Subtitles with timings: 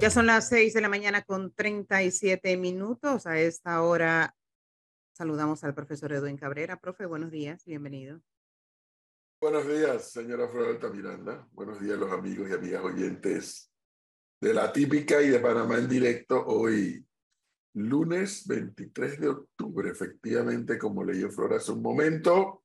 [0.00, 3.26] Ya son las 6 de la mañana con 37 minutos.
[3.26, 4.34] A esta hora
[5.12, 6.80] saludamos al profesor Edwin Cabrera.
[6.80, 8.22] Profe, buenos días, bienvenido.
[9.42, 11.46] Buenos días, señora Florenta Miranda.
[11.52, 13.70] Buenos días, los amigos y amigas oyentes
[14.40, 16.46] de la típica y de Panamá en directo.
[16.46, 17.06] Hoy,
[17.74, 22.64] lunes 23 de octubre, efectivamente, como leyó Flora hace un momento,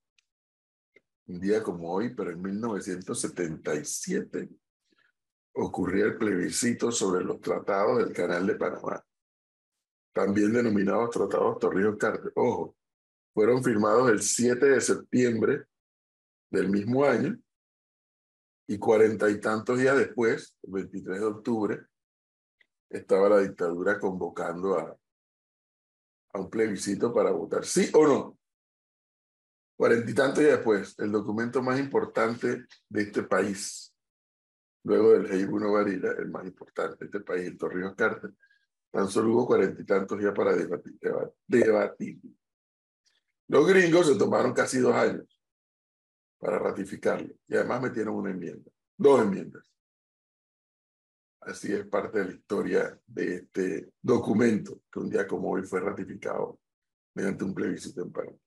[1.28, 4.50] un día como hoy, pero en 1977
[5.56, 9.04] ocurría el plebiscito sobre los tratados del Canal de Panamá,
[10.14, 12.32] también denominados tratados Torrijos-Carter.
[12.36, 12.76] Ojo,
[13.34, 15.66] fueron firmados el 7 de septiembre
[16.52, 17.38] del mismo año
[18.68, 21.86] y cuarenta y tantos días después, el 23 de octubre,
[22.90, 24.98] estaba la dictadura convocando a,
[26.34, 28.38] a un plebiscito para votar sí o no.
[29.78, 33.95] Cuarenta y tantos días después, el documento más importante de este país,
[34.86, 38.32] luego del Heibuno Varila, el más importante de este país, el Torrijos Carter,
[38.92, 40.98] tan solo hubo cuarenta y tantos días para debatir,
[41.48, 42.22] debatir.
[43.48, 45.42] Los gringos se tomaron casi dos años
[46.38, 49.64] para ratificarlo y además metieron una enmienda, dos enmiendas.
[51.42, 55.80] Así es parte de la historia de este documento que un día como hoy fue
[55.80, 56.60] ratificado
[57.16, 58.38] mediante un plebiscito en Panamá.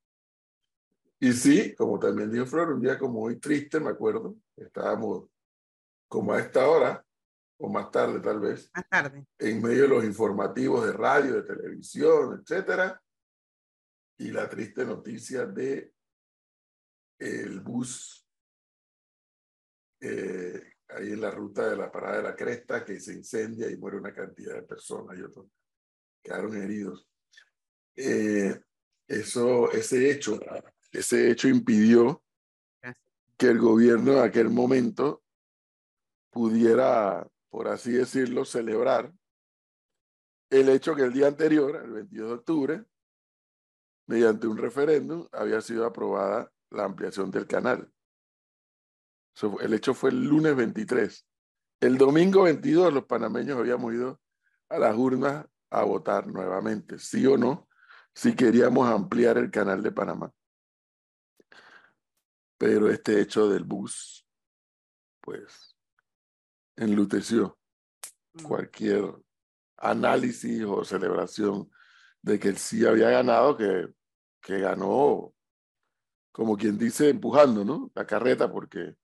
[1.20, 5.28] Y sí, como también dijo Flor, un día como hoy triste, me acuerdo, estábamos
[6.08, 7.04] como a esta hora,
[7.58, 9.26] o más tarde tal vez, más tarde.
[9.38, 13.00] en medio de los informativos de radio, de televisión, etcétera,
[14.18, 15.92] y la triste noticia de
[17.18, 18.26] el bus
[20.00, 23.76] eh, ahí en la ruta de la parada de la cresta que se incendia y
[23.76, 25.46] muere una cantidad de personas y otros
[26.22, 27.08] quedaron heridos.
[27.96, 28.60] Eh,
[29.06, 30.38] eso, ese hecho,
[30.92, 32.22] ese hecho impidió
[33.36, 35.22] que el gobierno en aquel momento
[36.30, 39.12] pudiera, por así decirlo, celebrar
[40.50, 42.84] el hecho que el día anterior, el 22 de octubre,
[44.06, 47.92] mediante un referéndum, había sido aprobada la ampliación del canal.
[49.60, 51.26] El hecho fue el lunes 23.
[51.80, 54.20] El domingo 22 los panameños habíamos ido
[54.68, 57.68] a las urnas a votar nuevamente, sí o no,
[58.14, 60.32] si queríamos ampliar el canal de Panamá.
[62.56, 64.26] Pero este hecho del bus,
[65.20, 65.76] pues,
[66.78, 67.58] enluteció
[68.42, 69.04] cualquier
[69.76, 71.70] análisis o celebración
[72.22, 73.88] de que él sí había ganado, que,
[74.40, 75.34] que ganó
[76.32, 77.90] como quien dice, empujando, ¿no?
[77.96, 78.94] La carreta, porque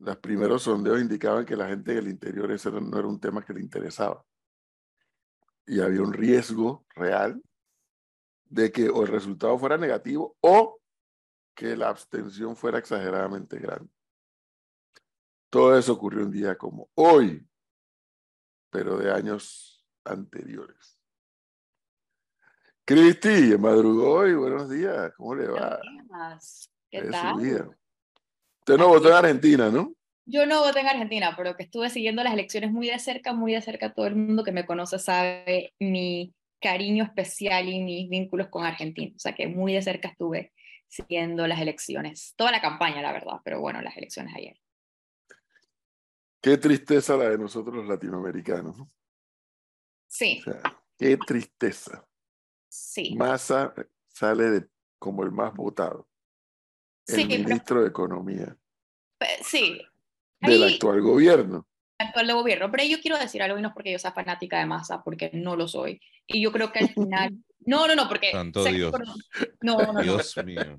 [0.00, 3.52] los primeros sondeos indicaban que la gente del interior ese no era un tema que
[3.52, 4.24] le interesaba.
[5.66, 7.40] Y había un riesgo real
[8.46, 10.80] de que o el resultado fuera negativo o
[11.54, 13.92] que la abstención fuera exageradamente grande.
[15.52, 17.46] Todo eso ocurrió un día como hoy,
[18.70, 20.98] pero de años anteriores.
[22.86, 25.78] Cristi, madrugó hoy, buenos días, ¿cómo le va?
[26.90, 27.36] ¿Qué tal?
[28.60, 29.92] Usted no votó en Argentina, ¿no?
[30.24, 33.52] Yo no voté en Argentina, pero que estuve siguiendo las elecciones muy de cerca, muy
[33.52, 33.92] de cerca.
[33.92, 39.12] Todo el mundo que me conoce sabe mi cariño especial y mis vínculos con Argentina.
[39.14, 40.54] O sea que muy de cerca estuve
[40.88, 42.32] siguiendo las elecciones.
[42.36, 44.56] Toda la campaña, la verdad, pero bueno, las elecciones ayer.
[46.42, 48.76] Qué tristeza la de nosotros los latinoamericanos.
[50.08, 50.42] Sí.
[50.46, 50.60] O sea,
[50.98, 52.06] qué tristeza.
[52.68, 53.14] Sí.
[53.14, 53.72] Massa
[54.08, 56.08] sale de, como el más votado.
[57.06, 58.56] El Sí, ministro pero- de Economía
[59.44, 59.80] Sí.
[60.40, 61.66] del Ahí- actual gobierno.
[61.98, 62.70] actual de gobierno.
[62.72, 65.30] Pero yo quiero decir algo y no es porque yo sea fanática de masa, porque
[65.32, 66.00] no lo soy.
[66.26, 66.88] Y yo creo que al
[67.30, 67.44] final.
[67.66, 68.30] No, no, no, porque.
[68.30, 68.90] Santo Dios.
[68.90, 69.04] por-
[69.60, 70.02] No, no, no.
[70.02, 70.76] Dios mío.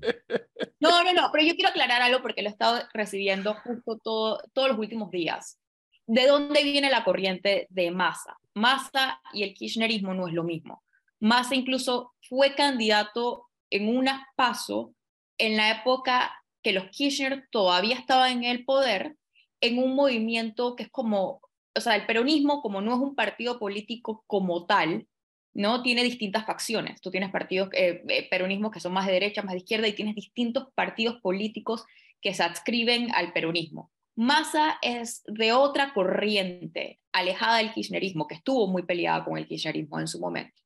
[0.80, 4.42] No, no, no, pero yo quiero aclarar algo porque lo he estado recibiendo justo todo,
[4.52, 5.58] todos los últimos días.
[6.06, 8.36] ¿De dónde viene la corriente de Massa?
[8.54, 10.82] Massa y el kirchnerismo no es lo mismo.
[11.20, 14.06] Massa incluso fue candidato en un
[14.36, 14.94] paso
[15.38, 16.32] en la época
[16.62, 19.16] que los Kirchner todavía estaban en el poder,
[19.60, 21.40] en un movimiento que es como,
[21.74, 25.06] o sea, el peronismo como no es un partido político como tal,
[25.54, 25.82] ¿no?
[25.82, 27.00] Tiene distintas facciones.
[27.00, 29.92] Tú tienes partidos, eh, eh, peronismos que son más de derecha, más de izquierda, y
[29.92, 31.84] tienes distintos partidos políticos
[32.20, 33.92] que se adscriben al peronismo.
[34.16, 40.00] Massa es de otra corriente, alejada del kirchnerismo, que estuvo muy peleada con el kirchnerismo
[40.00, 40.60] en su momento,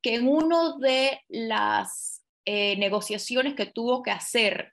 [0.00, 4.72] que en uno de las eh, negociaciones que tuvo que hacer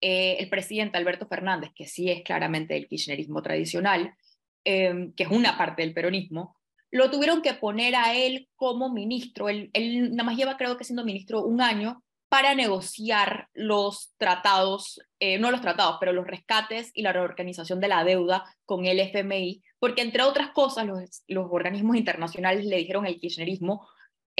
[0.00, 4.14] el presidente Alberto Fernández, que sí es claramente del kirchnerismo tradicional,
[4.62, 6.57] que es una parte del peronismo,
[6.90, 9.48] lo tuvieron que poner a él como ministro.
[9.48, 15.00] Él, él nada más lleva, creo que siendo ministro un año para negociar los tratados,
[15.18, 19.00] eh, no los tratados, pero los rescates y la reorganización de la deuda con el
[19.00, 23.86] FMI porque entre otras cosas los, los organismos internacionales le dijeron al kirchnerismo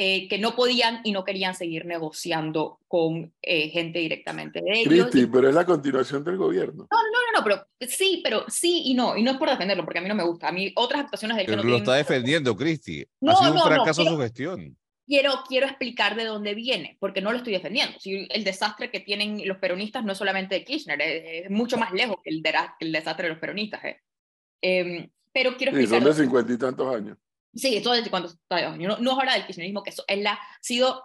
[0.00, 5.08] eh, que no podían y no querían seguir negociando con eh, gente directamente de ellos.
[5.08, 6.86] Cristi, pero es la continuación del gobierno.
[6.88, 9.84] No, no, no, no, pero sí, pero sí y no, y no es por defenderlo,
[9.84, 10.48] porque a mí no me gusta.
[10.48, 13.04] A mí otras actuaciones del Pero que lo no está defendiendo, Cristi.
[13.20, 14.78] No, ha sido un no, no, fracaso pero- su gestión.
[15.04, 17.98] quiero, quiero explicar de dónde viene, porque no lo estoy defendiendo.
[17.98, 21.76] Si el desastre que tienen los peronistas no es solamente de Kirchner, es, es mucho
[21.76, 23.84] más lejos que el, de- que el desastre de los peronistas.
[23.84, 23.96] eh.
[24.62, 26.02] Em, pero quiero Sí, explicar.
[26.04, 27.16] son de cincuenta y tantos años.
[27.58, 28.30] Sí, eso desde cuando
[28.78, 31.04] no, no es hora del kirchnerismo, que eso es la, ha sido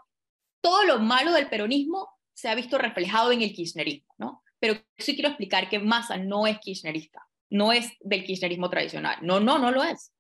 [0.62, 4.44] todo lo malo del peronismo se ha visto reflejado en el kirchnerismo, ¿no?
[4.60, 9.18] Pero sí quiero explicar que Massa no es kirchnerista, no es del kirchnerismo tradicional.
[9.22, 10.12] No, no, no lo es.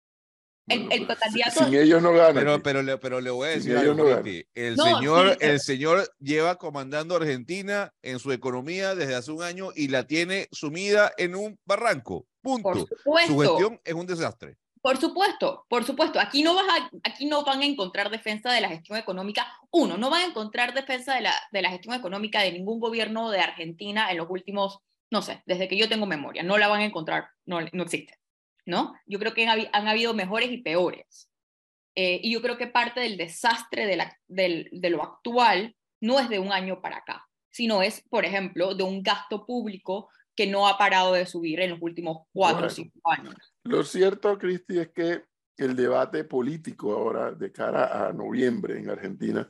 [0.68, 2.35] El- Bueno, el pues, candidato- Sin ellos no ganan.
[2.35, 4.24] Pero, pero, le, pero le voy a decir ellos algo, no.
[4.53, 9.15] El, No, señor, sí, pero- el señor lleva comandando a Argentina en su economía desde
[9.15, 12.27] hace un año y la tiene sumida en un barranco.
[12.41, 12.88] Punto.
[13.03, 14.57] Por Su gestión es un desastre.
[14.83, 16.19] Por supuesto, por supuesto.
[16.19, 19.47] Aquí no, vas a, aquí no van a encontrar defensa de la gestión económica.
[19.71, 23.31] Uno, no van a encontrar defensa de la, de la gestión económica de ningún gobierno
[23.31, 26.44] de Argentina en los últimos, no sé, desde que yo tengo memoria.
[26.44, 28.19] No la van a encontrar, no, no existe.
[28.65, 28.94] ¿no?
[29.06, 31.30] Yo creo que han, habi- han habido mejores y peores.
[31.95, 36.39] Eh, y yo creo que parte del desastre de, de lo actual no es de
[36.39, 40.77] un año para acá, sino es, por ejemplo, de un gasto público que no ha
[40.77, 42.68] parado de subir en los últimos cuatro Bueno.
[42.68, 43.35] o cinco años.
[43.63, 45.24] Lo cierto, Cristi, es que
[45.57, 49.47] el debate político ahora de cara a noviembre en Argentina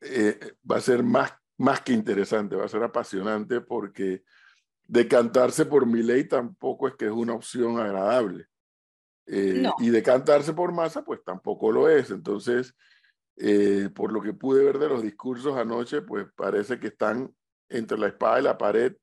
[0.00, 4.24] eh, va a ser más, más que interesante, va a ser apasionante porque
[4.84, 8.46] decantarse por mi ley tampoco es que es una opción agradable.
[9.26, 9.74] Eh, No.
[9.78, 12.10] Y decantarse por masa, pues tampoco lo es.
[12.10, 12.74] Entonces,
[13.36, 17.32] eh, por lo que pude ver de los discursos anoche, pues parece que están
[17.68, 18.96] entre la espada y la pared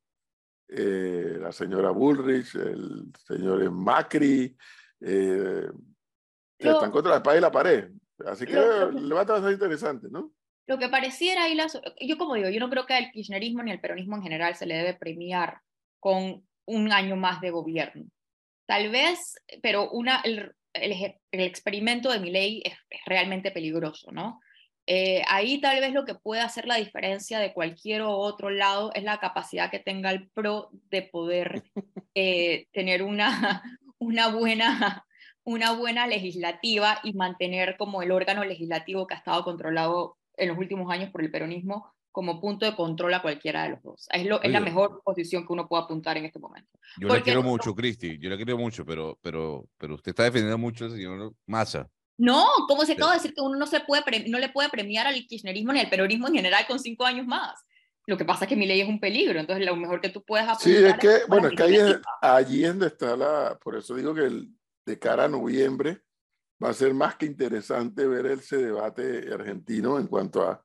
[0.69, 4.55] eh, la señora Bullrich, el señor Macri,
[5.01, 5.67] eh,
[6.59, 7.89] Lo- están contra la espada y la pared.
[8.25, 10.31] Así que Lo- debate va a ser interesante, ¿no?
[10.67, 13.71] Lo que pareciera ahí, las, yo como digo, yo no creo que al kirchnerismo ni
[13.71, 15.61] al peronismo en general se le debe premiar
[15.99, 18.05] con un año más de gobierno.
[18.67, 24.39] Tal vez, pero una, el, el, experimento de Milei es, es realmente peligroso, ¿no?
[24.91, 29.03] Eh, ahí tal vez lo que puede hacer la diferencia de cualquier otro lado es
[29.03, 31.61] la capacidad que tenga el PRO de poder
[32.15, 33.61] eh, tener una,
[33.99, 35.05] una, buena,
[35.43, 40.57] una buena legislativa y mantener como el órgano legislativo que ha estado controlado en los
[40.57, 44.07] últimos años por el peronismo como punto de control a cualquiera de los dos.
[44.11, 46.71] Es, lo, es la mejor posición que uno puede apuntar en este momento.
[46.97, 48.17] Yo la Porque quiero no- mucho, Cristi.
[48.17, 51.87] Yo la quiero mucho, pero, pero, pero usted está defendiendo mucho al señor Massa.
[52.19, 55.07] No, ¿cómo se acaba de decir que uno no, se puede no le puede premiar
[55.07, 57.65] al kirchnerismo ni al peronismo en general con cinco años más?
[58.05, 60.21] Lo que pasa es que mi ley es un peligro, entonces lo mejor que tú
[60.25, 63.57] puedes apuntar Sí, es que, bueno, es que ahí es, allí es donde está la,
[63.57, 64.49] por eso digo que el,
[64.85, 66.01] de cara a noviembre
[66.61, 70.61] va a ser más que interesante ver ese debate argentino en cuanto a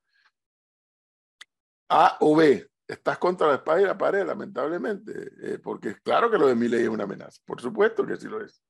[1.89, 2.69] A o B.
[2.89, 6.56] Estás contra la espada y la pared, lamentablemente, eh, porque es claro que lo de
[6.56, 8.61] mi ley es una amenaza, por supuesto que sí lo es.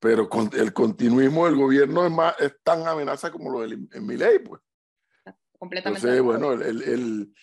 [0.00, 4.16] Pero con, el continuismo del gobierno es, más, es tan amenaza como lo de mi
[4.16, 4.60] ley, pues.
[5.58, 6.00] completamente.
[6.08, 7.34] Entonces, bueno, el, el- el-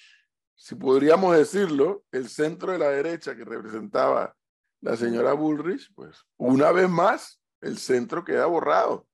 [0.55, 4.35] si podríamos decirlo, el centro de la derecha que representaba
[4.81, 9.07] la señora Bullrich, pues una vez más el centro queda borrado.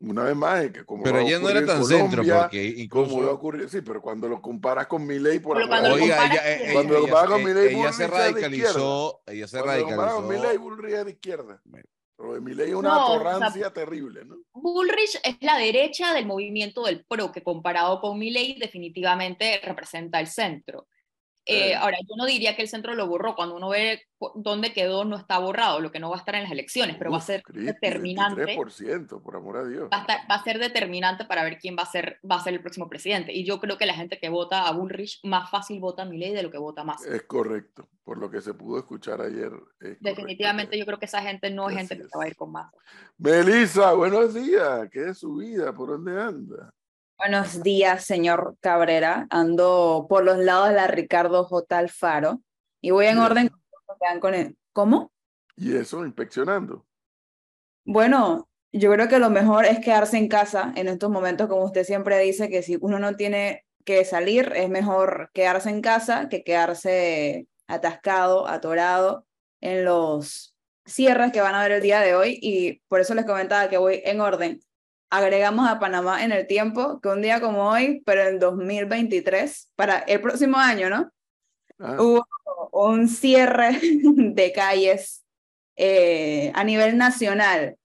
[0.00, 3.04] Una vez más, que como Pero ella no era en tan centro, Colombia, porque como
[3.06, 3.32] va a incluso.
[3.32, 6.42] ocurrir, sí, pero cuando lo comparas con Milei por Pero cuando lo Oiga, comparas ella,
[6.58, 9.58] con- ella, Cuando lo ella- comparas con ella- Milei, ella Bullrich se radicalizó, ella se
[9.62, 10.42] cuando lo comparas con radicalizó.
[10.44, 11.60] Milei, Bullrich es de izquierda.
[11.64, 11.84] Bueno.
[12.18, 14.36] Lo de Milei es una No, o sea, torrancia terrible, ¿no?
[14.52, 20.28] Bullrich es la derecha del movimiento del PRO, que comparado con Milley definitivamente representa el
[20.28, 20.86] centro.
[21.46, 23.34] Eh, ahora, yo no diría que el centro lo borró.
[23.34, 24.02] Cuando uno ve
[24.34, 27.10] dónde quedó, no está borrado, lo que no va a estar en las elecciones, pero
[27.10, 28.44] va a ser Cristi, determinante.
[28.56, 29.88] 23%, por amor a Dios.
[29.92, 32.40] Va a, estar- va a ser determinante para ver quién va a, ser, va a
[32.42, 33.32] ser el próximo presidente.
[33.34, 36.32] Y yo creo que la gente que vota a Bullrich más fácil vota a Milley
[36.32, 37.14] de lo que vota a Massa.
[37.14, 39.52] Es correcto, por lo que se pudo escuchar ayer.
[39.80, 40.78] es Definitivamente correcto.
[40.78, 42.52] yo creo que esa gente no es Así gente que se va a ir con
[42.52, 42.76] Massa.
[43.18, 44.88] Melissa, buenos días.
[44.90, 45.74] ¿Qué es su vida?
[45.74, 46.72] ¿Por dónde anda?
[47.16, 49.26] Buenos días, señor Cabrera.
[49.30, 51.78] Ando por los lados de la Ricardo J.
[51.78, 52.40] Alfaro
[52.80, 53.50] y voy en orden
[54.20, 55.12] con el- ¿Cómo?
[55.56, 56.84] Y eso, inspeccionando.
[57.84, 61.84] Bueno, yo creo que lo mejor es quedarse en casa en estos momentos, como usted
[61.84, 66.42] siempre dice, que si uno no tiene que salir, es mejor quedarse en casa que
[66.42, 69.26] quedarse atascado, atorado
[69.60, 73.24] en los cierres que van a haber el día de hoy y por eso les
[73.24, 74.60] comentaba que voy en orden.
[75.16, 79.98] Agregamos a Panamá en el tiempo que un día como hoy, pero en 2023, para
[80.00, 81.12] el próximo año, ¿no?
[81.78, 82.26] Ah, Hubo
[82.72, 85.24] un cierre de calles
[85.76, 87.76] eh, a nivel nacional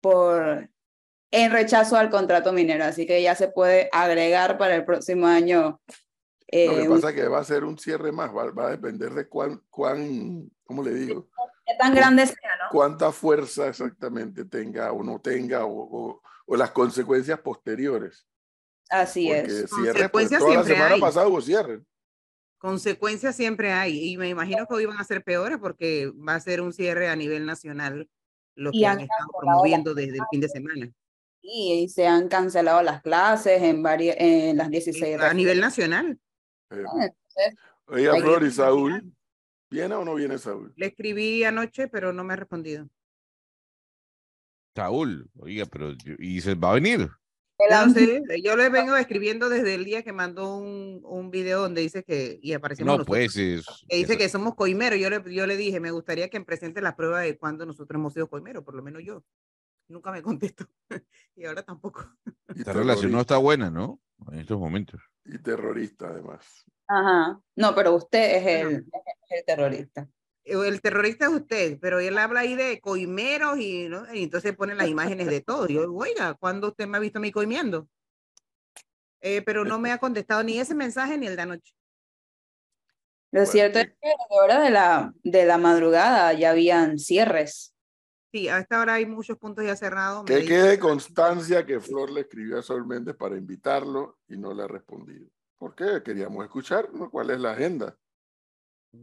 [0.00, 0.68] por
[1.30, 5.80] en rechazo al contrato minero, así que ya se puede agregar para el próximo año.
[5.88, 8.70] Lo que eh, pasa es que va a ser un cierre más, va, va a
[8.70, 11.28] depender de cuán, cuán, ¿cómo le digo?
[11.66, 12.68] qué tan grande sea, ¿no?
[12.72, 18.26] Cuánta fuerza exactamente tenga o no tenga o, o- o las consecuencias posteriores.
[18.90, 19.70] Así Porque es.
[19.70, 21.00] cierre, pues, Consecuencias toda la siempre semana hay.
[21.00, 21.80] pasada hubo cierre.
[22.58, 26.40] Consecuencias siempre hay y me imagino que hoy van a ser peores porque va a
[26.40, 28.08] ser un cierre a nivel nacional
[28.56, 30.90] lo que han han estado promoviendo desde el fin de semana.
[31.42, 36.18] Y se han cancelado las clases en, varias, en las 16 A nivel nacional.
[36.70, 37.12] Eh, Entonces,
[37.86, 38.50] Oiga, Flor y.
[38.50, 39.12] Saúl,
[39.68, 40.72] ¿viene o no viene Saúl?
[40.76, 42.88] Le escribí anoche, pero no me ha respondido.
[44.74, 47.08] Saúl, oiga, pero ¿y se va a venir?
[47.58, 52.02] el Yo le vengo escribiendo desde el día que mandó un, un video donde dice
[52.02, 53.66] que, y aparecemos No, nosotros, pues es.
[53.88, 54.98] que dice eso- que somos coimeros.
[54.98, 57.96] Yo le, yo le dije, me gustaría que me presente la prueba de cuando nosotros
[57.98, 59.24] hemos sido coimeros, por lo menos yo.
[59.88, 60.66] Nunca me contestó.
[61.36, 62.04] y ahora tampoco.
[62.54, 64.00] Y Esta relación no está buena, ¿no?
[64.32, 65.00] En estos momentos.
[65.24, 66.64] y terrorista además.
[66.88, 67.40] Ajá.
[67.56, 70.08] No, pero usted es el, es el terrorista.
[70.44, 74.12] El terrorista es usted, pero él habla ahí de coimeros y, ¿no?
[74.14, 75.66] y entonces pone las imágenes de todo.
[75.68, 77.88] Yo, oiga, ¿cuándo usted me ha visto a mí coimeando?
[79.22, 81.74] Eh, pero no me ha contestado ni ese mensaje ni el de anoche.
[83.32, 86.98] Lo Bueno, cierto es que a la hora de la, de la madrugada ya habían
[86.98, 87.74] cierres.
[88.30, 90.24] Sí, a esta hora hay muchos puntos ya cerrados.
[90.26, 94.52] Que dice- quede constancia que Flor le escribió a Saúl Méndez para invitarlo y no
[94.52, 95.26] le ha respondido.
[95.56, 96.02] ¿Por qué?
[96.04, 97.10] Queríamos escuchar ¿no?
[97.10, 97.96] cuál es la agenda.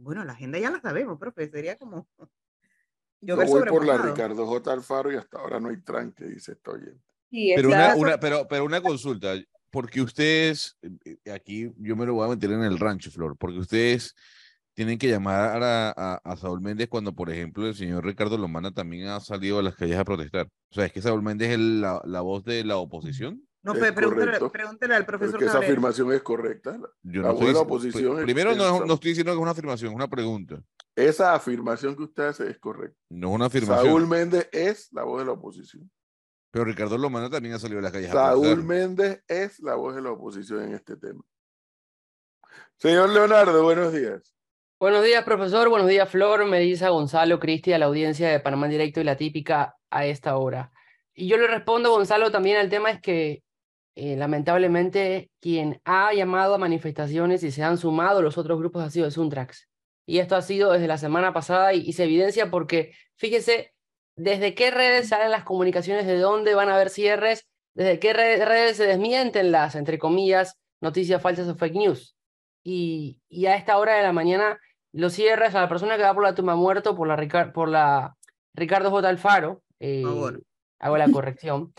[0.00, 1.48] Bueno, la agenda ya la sabemos, profe.
[1.50, 2.08] Sería como.
[3.20, 3.98] Yo llover voy por la.
[3.98, 4.72] Ricardo J.
[4.72, 7.00] Alfaro y hasta ahora no hay tranque, dice oyente.
[7.30, 9.34] Sí, Pero una, una, pero, pero una consulta,
[9.70, 13.36] porque ustedes, eh, eh, aquí yo me lo voy a meter en el rancho, Flor,
[13.38, 14.14] porque ustedes
[14.74, 18.72] tienen que llamar a, a, a Saúl Méndez cuando, por ejemplo, el señor Ricardo Lomana
[18.72, 20.46] también ha salido a las calles a protestar.
[20.70, 23.46] O sea, es que Saúl Méndez es el- la, la voz de la oposición.
[23.64, 24.50] No, Es pe- pregúntale, correcto.
[24.52, 25.72] pregúntale al Pero es profesor que esa Cabrera.
[25.72, 26.78] afirmación es correcta.
[27.02, 28.86] Yo La no de la oposición Primero, es no, es- Saúl.
[28.88, 30.62] no estoy diciendo que es una afirmación, es una pregunta.
[30.96, 32.98] Esa afirmación que usted hace es correcta.
[33.10, 33.86] No es una afirmación.
[33.86, 35.90] Saúl Méndez es la voz de la oposición.
[36.50, 38.64] Pero Ricardo Lomana también ha salido a las calles Saúl.
[38.64, 41.22] Méndez es la voz de la oposición en este tema.
[42.76, 44.34] Señor Leonardo, buenos días.
[44.80, 45.68] Buenos días, profesor.
[45.68, 49.16] Buenos días, Flor, Melissa, Gonzalo, Cristi, a la audiencia de Panamá en Directo y la
[49.16, 50.72] típica a esta hora.
[51.14, 53.44] Y yo le respondo, Gonzalo, también al tema es que
[53.94, 58.90] eh, lamentablemente quien ha llamado a manifestaciones y se han sumado los otros grupos ha
[58.90, 59.68] sido el Suntrax.
[60.06, 63.72] Y esto ha sido desde la semana pasada y, y se evidencia porque, fíjese,
[64.16, 68.44] desde qué redes salen las comunicaciones, de dónde van a haber cierres, desde qué re-
[68.44, 72.16] redes se desmienten las, entre comillas, noticias falsas o fake news.
[72.64, 74.58] Y, y a esta hora de la mañana
[74.92, 77.68] los cierres a la persona que va por la tumba muerto, por la, Ricar- por
[77.68, 78.16] la
[78.54, 79.08] Ricardo J.
[79.08, 80.02] Alfaro, eh,
[80.78, 81.72] hago la corrección,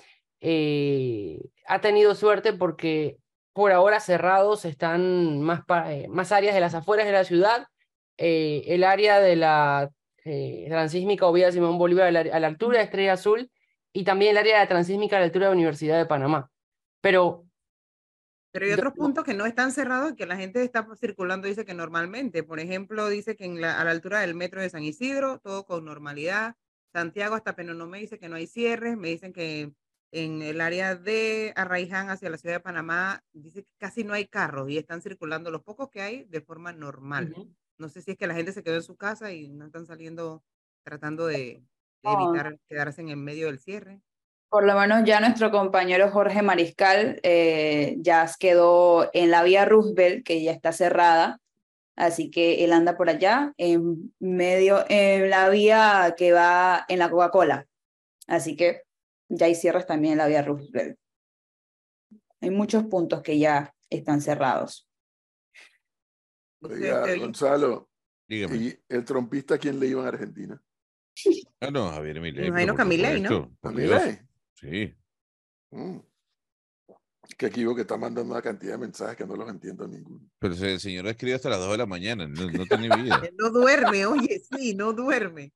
[0.43, 3.17] eh, ha tenido suerte porque
[3.53, 7.67] por ahora cerrados están más, eh, más áreas de las afueras de la ciudad,
[8.17, 9.89] eh, el área de la
[10.25, 13.49] eh, transísmica Oviedo Simón Bolívar a la, a la altura de Estrella Azul
[13.93, 16.51] y también el área de la transísmica a la altura de la Universidad de Panamá.
[16.99, 17.45] Pero
[18.51, 21.63] Pero hay otros puntos que no están cerrados y que la gente está circulando, dice
[21.63, 22.43] que normalmente.
[22.43, 25.65] Por ejemplo, dice que en la, a la altura del metro de San Isidro, todo
[25.65, 26.55] con normalidad.
[26.91, 28.97] Santiago hasta Penonomé dice que no hay cierres.
[28.97, 29.73] Me dicen que
[30.13, 34.27] en el área de Arraiján hacia la ciudad de Panamá, dice que casi no hay
[34.27, 37.31] carros y están circulando los pocos que hay de forma normal.
[37.31, 37.51] Ujú.
[37.79, 39.87] No sé si es que la gente se quedó en su casa y no están
[39.87, 40.43] saliendo
[40.83, 41.63] tratando de,
[42.03, 44.01] de evitar quedarse en el medio del cierre.
[44.49, 50.23] Por lo menos ya nuestro compañero Jorge Mariscal eh, ya quedó en la vía Roosevelt,
[50.23, 51.39] que ya está cerrada.
[51.95, 57.09] Así que él anda por allá, en medio, en la vía que va en la
[57.09, 57.65] Coca-Cola.
[58.27, 58.83] Así que
[59.37, 60.97] ya hay cierres también en la vía Roosevelt.
[62.41, 64.87] Hay muchos puntos que ya están cerrados.
[66.61, 67.89] Oiga, Gonzalo,
[68.27, 68.55] Dígame.
[68.55, 70.61] ¿y el trompista quién le iba en Argentina?
[71.59, 72.47] Ah, no, Javier Milei.
[72.47, 73.55] imagino que a Milei, ¿no?
[74.55, 74.95] Sí.
[75.71, 75.99] Mm.
[77.37, 80.29] Que que está mandando una cantidad de mensajes que no los entiendo ninguno.
[80.39, 83.21] Pero el señor escribe hasta las 2 de la mañana, no, no tiene vida.
[83.37, 85.53] No duerme, oye, sí, no duerme.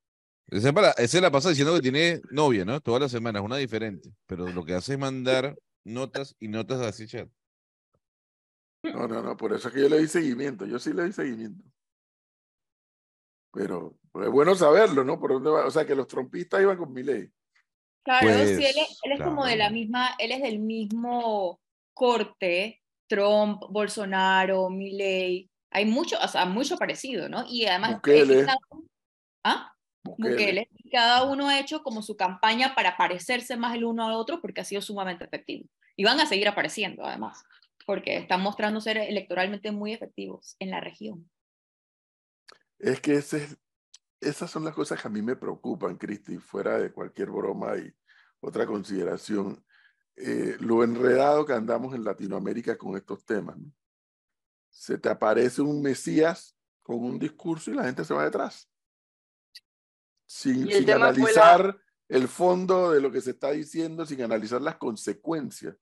[0.49, 2.79] Ese, para, la pasa diciendo que tiene novia, ¿no?
[2.79, 4.09] Todas las semanas, una diferente.
[4.25, 7.29] Pero lo que hace es mandar notas y notas así, chat.
[8.83, 10.65] No, no, no, por eso es que yo le di seguimiento.
[10.65, 11.63] Yo sí le di seguimiento.
[13.51, 15.19] Pero pues, es bueno saberlo, ¿no?
[15.19, 15.65] Por dónde va.
[15.65, 17.29] O sea, que los trompistas iban con Milei.
[18.03, 21.59] Claro, Pues, sí, él es, él es como de la misma, él es del mismo
[21.93, 27.45] corte, Trump, Bolsonaro, Milley, hay mucho, o sea, mucho parecido, ¿no?
[27.47, 28.45] Y además, Bukele.
[29.43, 29.73] ¿ah?
[30.17, 30.67] Bukele.
[30.67, 34.41] Bukele, cada uno ha hecho como su campaña para parecerse más el uno al otro
[34.41, 35.67] porque ha sido sumamente efectivo.
[35.95, 37.43] Y van a seguir apareciendo, además,
[37.85, 41.29] porque están mostrando ser electoralmente muy efectivos en la región.
[42.79, 43.57] Es que ese es-
[44.21, 47.91] esas son las cosas que a mí me preocupan, Cristi, fuera de cualquier broma y
[48.39, 49.63] otra consideración.
[50.19, 53.55] eh, lo enredado que andamos en Latinoamérica con estos temas.
[53.55, 53.71] ¿no?
[54.67, 58.67] Se te aparece un Mesías con un discurso y la gente se va detrás.
[60.29, 61.77] Sin, sin fue la- analizar
[62.09, 65.75] el fondo de lo que se está diciendo, sin analizar las consecuencias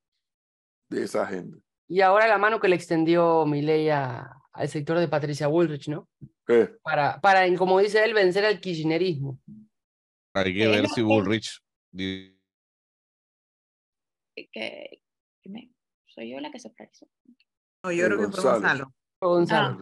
[0.89, 1.57] de esa agenda.
[1.87, 6.07] Y ahora la mano que le extendió Milei a- al sector de Patricia Bullrich, ¿no?
[6.47, 9.39] Eh, Para, para, como dice él, vencer al kirchnerismo.
[10.33, 11.03] Hay que Eh, ver si eh.
[11.03, 11.59] Bullrich.
[11.91, 12.31] di-
[14.35, 15.01] Que,
[15.41, 15.71] que me-
[16.07, 17.07] soy yo la que se polarizó.
[17.83, 18.61] No, yo Eh, creo que fue González.
[18.61, 18.93] Gonzalo.
[19.19, 19.75] Fue Gonzalo.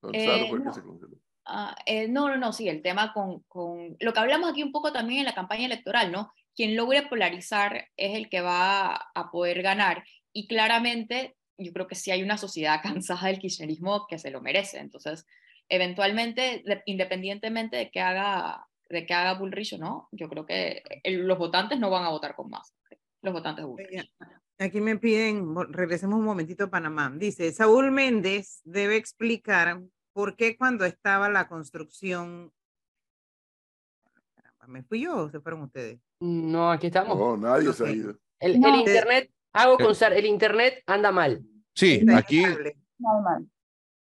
[0.00, 0.74] Gonzalo Eh, fue el que no.
[0.74, 1.16] se congeló.
[1.50, 4.70] Ah, eh, no, no, no, sí, el tema con, con lo que hablamos aquí un
[4.72, 6.30] poco también en la campaña electoral, ¿no?
[6.54, 10.04] Quien logre polarizar es el que va a poder ganar.
[10.32, 14.40] Y claramente, yo creo que sí hay una sociedad cansada del kirchnerismo que se lo
[14.42, 14.78] merece.
[14.78, 15.24] Entonces,
[15.68, 20.82] eventualmente, de- independientemente de que haga de que haga Bullrich o no, yo creo que
[21.02, 22.74] el- los votantes no van a votar con más.
[23.20, 24.10] Los votantes Bullrich.
[24.58, 27.12] Aquí me piden, regresemos un momentito a Panamá.
[27.14, 29.80] Dice, Saúl Méndez debe explicar
[30.18, 32.52] por qué cuando estaba la construcción...
[34.34, 36.00] Caramba, ¿Me fui yo o se fueron ustedes?
[36.18, 37.16] No, aquí estamos.
[37.16, 38.16] No, nadie se ha ido.
[38.40, 38.76] El, el No.
[38.80, 41.40] internet, hago constar, el internet anda mal.
[41.72, 42.42] Sí, Está aquí.
[42.98, 43.46] Normal.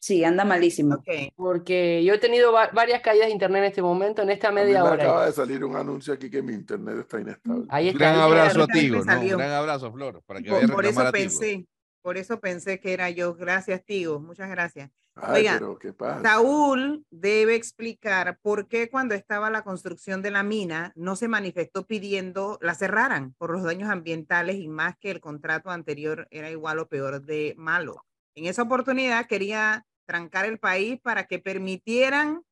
[0.00, 0.97] Sí, anda malísimo.
[0.97, 1.06] Ok.
[1.37, 4.50] Porque yo he tenido va- varias caídas de internet en este momento, en esta A
[4.50, 5.04] mí media me hora.
[5.04, 7.66] acaba de salir un anuncio aquí que mi internet está inestable.
[7.68, 7.99] Ahí un está.
[8.11, 9.04] gran abrazo a Tigo, ¿no?
[9.38, 11.12] Gran abrazo, Flor, para que Por, por eso a Tigo.
[11.12, 11.64] pensé,
[12.02, 13.35] por eso pensé que era yo.
[13.35, 14.21] Gracias, Tigo.
[14.21, 14.90] Muchas gracias.
[15.14, 16.23] Ay, Oiga, pero ¿qué pasa?
[16.23, 21.87] Saúl debe explicar por qué cuando estaba la construcción de la mina no se manifestó
[21.87, 26.79] pidiendo la cerraran por los daños ambientales y más que el contrato anterior era igual
[26.79, 28.07] o peor de malo.
[28.35, 32.42] En esa oportunidad quería trancar el país para que permitieran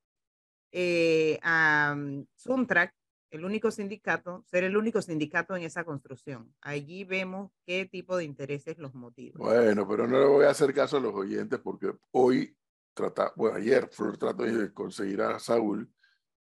[0.73, 2.95] eh, a mm, Suntrack,
[3.31, 6.53] el único sindicato, ser el único sindicato en esa construcción.
[6.61, 9.39] Allí vemos qué tipo de intereses los motivan.
[9.39, 12.57] Bueno, pero no le voy a hacer caso a los oyentes porque hoy,
[12.93, 15.89] trata, bueno, ayer Flor trató de conseguir a Saúl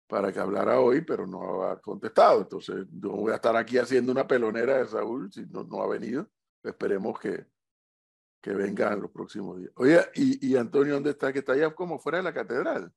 [0.07, 2.43] para que hablara hoy, pero no ha contestado.
[2.43, 5.89] Entonces, no voy a estar aquí haciendo una pelonera de Saúl si no, no ha
[5.89, 6.29] venido.
[6.63, 7.47] Esperemos que,
[8.41, 9.73] que venga en los próximos días.
[9.77, 11.33] Oye, y, y Antonio, ¿dónde está?
[11.33, 12.93] Que está allá como fuera de la catedral.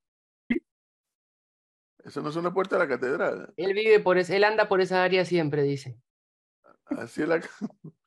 [2.04, 3.54] Eso no es una puerta de la catedral.
[3.58, 6.00] Él vive por esa, él anda por esa área siempre, dice.
[6.86, 7.42] Así es la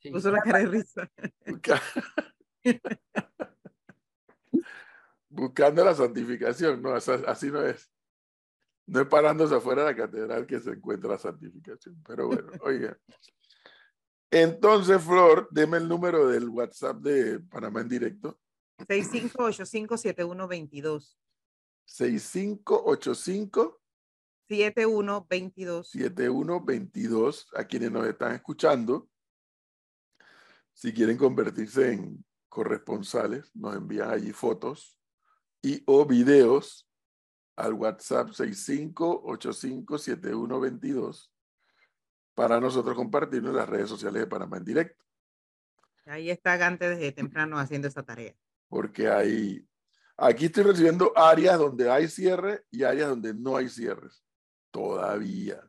[0.01, 0.11] Sí.
[0.11, 1.09] Puso la cara de risa.
[1.47, 1.81] Busca-
[5.29, 7.91] Buscando la santificación, no, así no es.
[8.87, 12.03] No es parándose afuera de la catedral que se encuentra la santificación.
[12.07, 12.99] Pero bueno, oiga.
[14.31, 18.39] Entonces, Flor, deme el número del WhatsApp de Panamá en directo.
[18.89, 21.17] 65857122.
[21.85, 23.82] 6585
[24.57, 25.89] 7122.
[25.89, 29.09] 7122 a quienes nos están escuchando.
[30.75, 34.99] Si quieren convertirse en corresponsales, nos envían allí fotos
[35.63, 36.89] y o videos
[37.57, 41.31] al WhatsApp 65857122
[42.35, 45.05] para nosotros compartirlo en las redes sociales de Panamá en directo,
[46.07, 48.35] Ahí está Gante desde temprano haciendo esa tarea.
[48.69, 49.67] porque hay
[50.17, 54.25] aquí estoy recibiendo áreas donde hay cierre y áreas donde no hay cierres
[54.73, 55.61] todavía.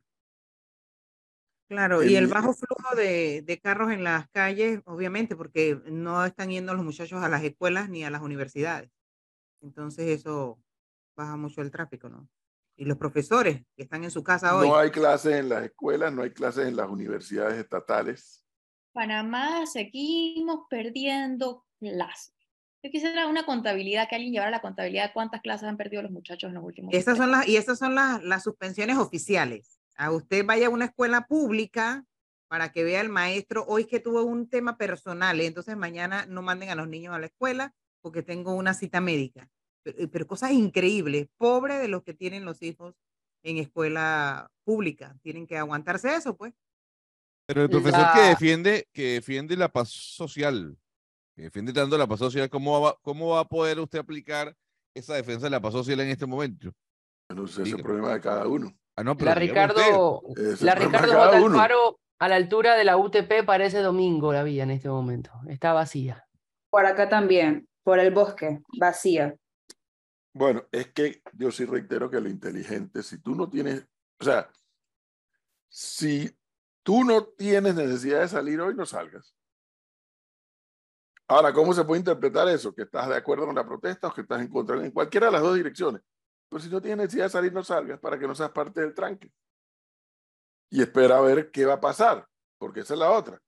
[1.70, 6.26] Claro, y el El- bajo flujo de, de carros en las calles, obviamente, porque no
[6.26, 8.92] están yendo los muchachos a las escuelas ni a las universidades.
[9.62, 10.60] Entonces eso
[11.16, 12.28] baja mucho el tráfico, ¿no?
[12.76, 14.68] Y los profesores que están en su casa hoy.
[14.68, 18.44] No hay clases en las escuelas, no hay clases en las universidades estatales.
[18.94, 22.34] Panamá seguimos perdiendo clases.
[22.84, 26.12] Yo quisiera una contabilidad, que alguien llevara la contabilidad de cuántas clases han perdido los
[26.12, 27.40] muchachos en los últimos Estas son años.
[27.40, 29.80] las, y estas son las, las suspensiones oficiales.
[29.96, 32.04] A usted vaya a una escuela pública
[32.50, 35.46] para que vea el maestro hoy que tuvo un tema personal, ¿eh?
[35.46, 39.50] entonces mañana no manden a los niños a la escuela porque tengo una cita médica.
[39.82, 42.96] Pero, pero cosas increíbles, pobre de los que tienen los hijos
[43.44, 46.54] en escuela pública, tienen que aguantarse eso, pues.
[47.46, 50.78] Pero el profesor que defiende, que defiende la paz social,
[51.42, 54.56] defiende tanto la paz social, ¿cómo va, cómo va a poder usted aplicar
[54.94, 56.72] esa defensa de la paz social en este momento?
[57.30, 58.72] No sé, ese es el problema de cada uno.
[58.96, 59.36] Ah, no, pero La.
[59.36, 60.22] Ricardo,
[60.62, 61.22] la Ricardo.
[61.22, 65.32] Alfaro a la altura de la UTP parece domingo la vía en este momento.
[65.48, 66.28] Está vacía.
[66.70, 69.36] Por acá también, por el bosque, vacía.
[70.34, 73.86] Bueno, es que yo sí reitero que lo inteligente, si tú no tienes
[74.20, 74.50] O sea,
[75.68, 76.36] si
[76.84, 79.36] tú no tienes necesidad de salir hoy, no salgas.
[81.34, 82.76] Ahora, ¿cómo se puede interpretar eso?
[82.76, 85.32] Que estás de acuerdo con la protesta o que estás en contra, en cualquiera de
[85.32, 86.04] las dos direcciones.
[86.48, 88.94] Pero si no tienes necesidad de salir, no salgas para que no seas parte del
[88.94, 89.34] tranque.
[90.70, 92.28] Y espera a ver qué va a pasar,
[92.60, 93.42] porque esa es la otra.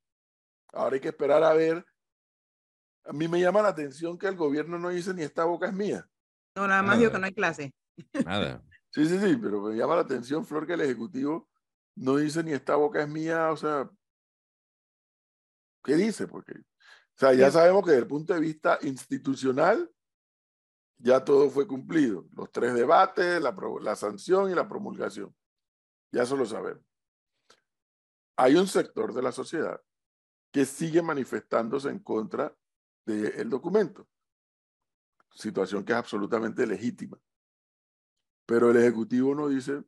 [0.74, 1.86] Ahora hay que esperar a ver.
[3.04, 5.74] A mí me llama la atención que el gobierno no dice ni esta boca es
[5.74, 6.10] mía.
[6.56, 7.72] No, nada más digo que no hay clase.
[8.26, 8.64] Nada.
[8.90, 11.48] Sí, sí, sí, pero me llama la atención, Flor, que el Ejecutivo
[11.96, 13.88] no dice ni esta boca es mía, o sea,
[15.84, 16.28] ¿qué dice?
[16.28, 16.54] Porque,
[17.16, 19.90] o sea, ya sabemos que desde el punto de vista institucional,
[20.98, 22.28] ya todo fue cumplido.
[22.34, 25.34] Los tres debates, la, la sanción y la promulgación.
[26.12, 26.84] Ya eso lo sabemos.
[28.36, 29.82] Hay un sector de la sociedad
[30.52, 32.54] que sigue manifestándose en contra
[33.06, 34.10] del documento.
[35.32, 37.18] Situación que es absolutamente legítima.
[38.46, 39.84] Pero el Ejecutivo no dice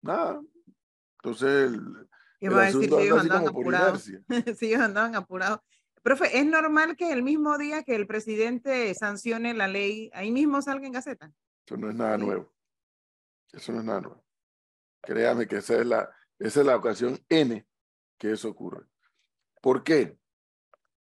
[0.00, 0.40] nada.
[1.18, 2.08] Entonces, el,
[2.42, 4.02] ¿Qué el va a decir si ellos andaban apurados?
[4.02, 4.16] si
[4.66, 5.60] ellos andaban apurados.
[6.02, 10.60] Profe, ¿es normal que el mismo día que el presidente sancione la ley, ahí mismo
[10.60, 11.32] salga en Gaceta?
[11.64, 12.24] Eso no es nada Sí.
[12.24, 12.52] nuevo.
[13.52, 14.24] Eso no es nada nuevo.
[15.02, 17.64] Créame que esa es la, esa es la ocasión N
[18.18, 18.86] que eso ocurre.
[19.60, 20.18] ¿Por qué?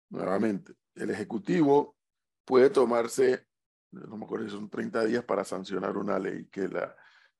[0.09, 1.95] Nuevamente, el Ejecutivo
[2.43, 3.45] puede tomarse,
[3.91, 6.93] no me acuerdo si son 30 días para sancionar una ley que, la,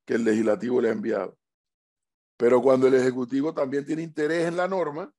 [0.05, 1.38] que el legislativo le ha enviado.
[2.39, 5.13] Pero cuando el Ejecutivo también tiene interés en la norma,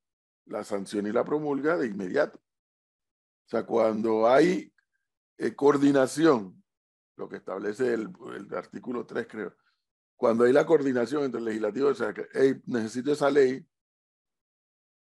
[0.46, 2.38] la sanciona y la promulga de inmediato.
[2.38, 4.72] O sea, cuando hay
[5.36, 6.64] eh, coordinación,
[7.16, 9.54] lo que establece el, el artículo 3, creo,
[10.16, 13.68] cuando hay la coordinación entre el legislativo, o sea, que "Hey, necesito esa ley,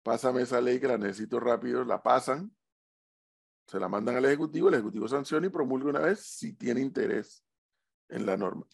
[0.02, 2.52] pásame esa ley que la necesito rápido, la pasan,
[3.68, 7.46] se la mandan al Ejecutivo, el Ejecutivo sanciona y promulga una vez si tiene interés
[8.10, 8.66] en la norma.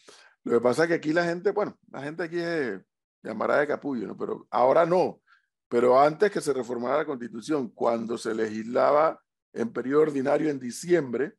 [0.46, 2.80] Lo que pasa es que aquí la gente, bueno, la gente aquí es
[3.24, 4.18] llamará de capullo, ¿no?
[4.18, 5.22] Pero ahora no.
[5.68, 9.20] Pero antes que se reformara la Constitución, cuando se legislaba
[9.54, 11.36] en periodo ordinario en diciembre,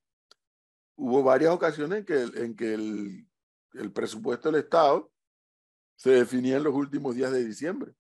[0.97, 5.13] hubo varias ocasiones en que, el- en que el, presupuesto del Estado
[5.97, 7.95] se definía en los últimos días de diciembre.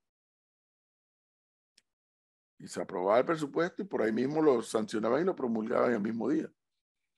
[2.58, 6.00] Y se aprobaba el presupuesto y por ahí mismo lo sancionaban y lo promulgaban el
[6.00, 6.50] mismo día.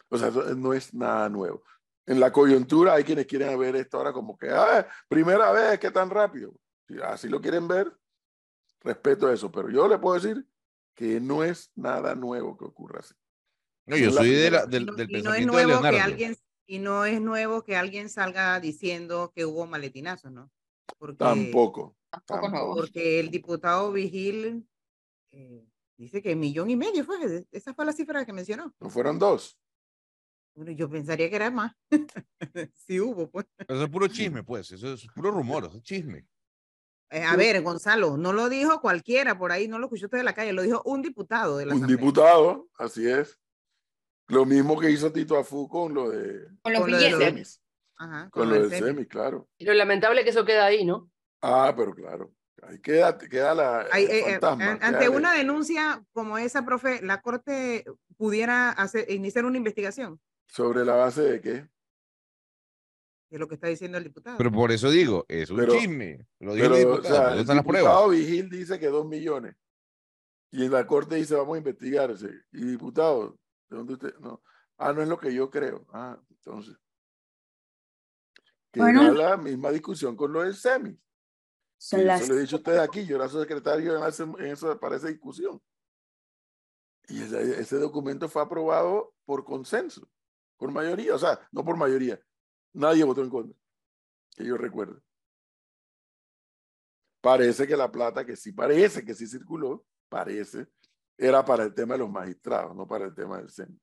[0.08, 1.62] O sea, no es nada nuevo.
[2.06, 5.90] En la coyuntura hay quienes quieren ver esto ahora como que, ah, primera vez, ¿qué
[5.90, 6.54] tan rápido?
[6.86, 7.92] Si así lo quieren ver,
[8.80, 10.46] respeto eso, pero yo le puedo decir
[10.94, 13.14] que no es nada nuevo que ocurra así.
[13.86, 15.82] No, yo soy de la- del, Y no, del y no es pensamiento de nuevo
[15.82, 16.04] que Leonardo.
[16.12, 16.36] alguien
[16.68, 20.50] y no es nuevo que alguien salga diciendo que hubo maletinazo, ¿no?
[20.98, 21.96] Porque, Tampoco.
[22.10, 22.74] Tampoco nuevo.
[22.74, 24.66] porque el diputado Vigil
[25.32, 25.64] eh,
[25.96, 28.74] dice que millón y medio fue, esa fue la cifra que mencionó.
[28.80, 29.58] No fueron dos.
[30.56, 31.72] Bueno, yo pensaría que era más.
[32.86, 33.46] sí hubo, pues.
[33.68, 34.72] Eso es puro chisme, pues.
[34.72, 36.26] Eso es puro rumor, eso es chisme.
[37.10, 40.24] Eh, a ver, Gonzalo, no lo dijo cualquiera por ahí, no lo escuchó usted de
[40.24, 41.96] la calle, lo dijo un diputado de la Un Asamblea.
[41.98, 43.38] diputado, así es.
[44.28, 47.26] Lo mismo que hizo Tito Afú con lo de Con los Con lo de billetes.
[47.28, 47.62] semis.
[47.98, 48.86] Ajá, Con con lo lo del semi.
[48.88, 49.48] semi, claro.
[49.58, 51.08] Y lo lamentable es que eso queda ahí, ¿no?
[51.42, 52.32] Ah, pero claro.
[52.62, 54.78] Ahí queda, queda la eh, eh, fantasma.
[54.80, 57.84] ante una denuncia como esa, profe, la Corte
[58.16, 61.68] pudiera hacer, iniciar una investigación ¿Sobre la base de qué?
[63.28, 64.38] de lo que está diciendo el diputado.
[64.38, 66.28] Pero por eso digo, es un Pero- chisme.
[66.38, 67.92] Lo dijo Pero, el o diputado, sea, ¿dónde el están las pruebas?
[67.92, 69.56] diputado Vigil dice que dos millones.
[70.52, 72.30] Y en la corte dice, vamos a investigarse.
[72.52, 73.36] Y diputado,
[73.68, 74.14] ¿de dónde usted?
[74.20, 74.42] No.
[74.78, 75.84] Ah, no es lo que yo creo.
[75.92, 76.76] Ah, entonces.
[78.72, 79.02] Que Bueno.
[79.02, 80.96] era la misma discusión con lo del SEMI.
[81.78, 83.04] Son las Eso lo he dicho a ustedes aquí.
[83.06, 85.60] Yo era su secretario en, ese- en eso, para esa discusión.
[87.08, 90.08] Y ese, ese documento fue aprobado por consenso,
[90.56, 91.14] por mayoría.
[91.14, 92.20] O sea, no por mayoría.
[92.72, 93.58] Nadie votó en contra.
[94.36, 95.00] Que yo recuerdo.
[97.20, 100.66] Parece que la plata, que sí parece que sí circuló, parece,
[101.18, 103.80] era para el tema de los magistrados, no para el tema del CEN.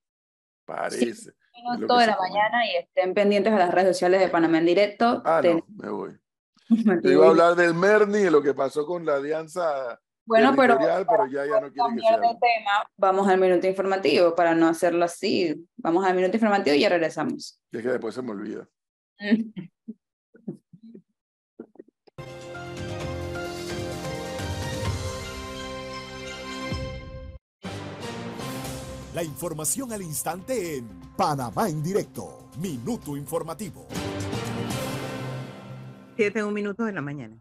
[0.65, 1.31] Parece.
[1.53, 4.65] que minutos de la mañana y estén pendientes a las redes sociales de Panamá en
[4.65, 5.21] directo.
[5.25, 6.19] Ah, Ten- no, me voy.
[7.03, 10.77] Yo iba a hablar del Merni y lo que pasó con la alianza Bueno, pero
[10.77, 15.67] pero ya, no cambiar de tema, vamos al minuto informativo para no hacerlo así.
[15.75, 17.61] Vamos al minuto informativo y ya regresamos.
[17.71, 18.67] Y es que después se me olvida.
[29.13, 32.49] La información al instante en Panamá en directo.
[32.57, 33.87] Minuto informativo.
[36.15, 37.37] Siete un minuto de la mañana.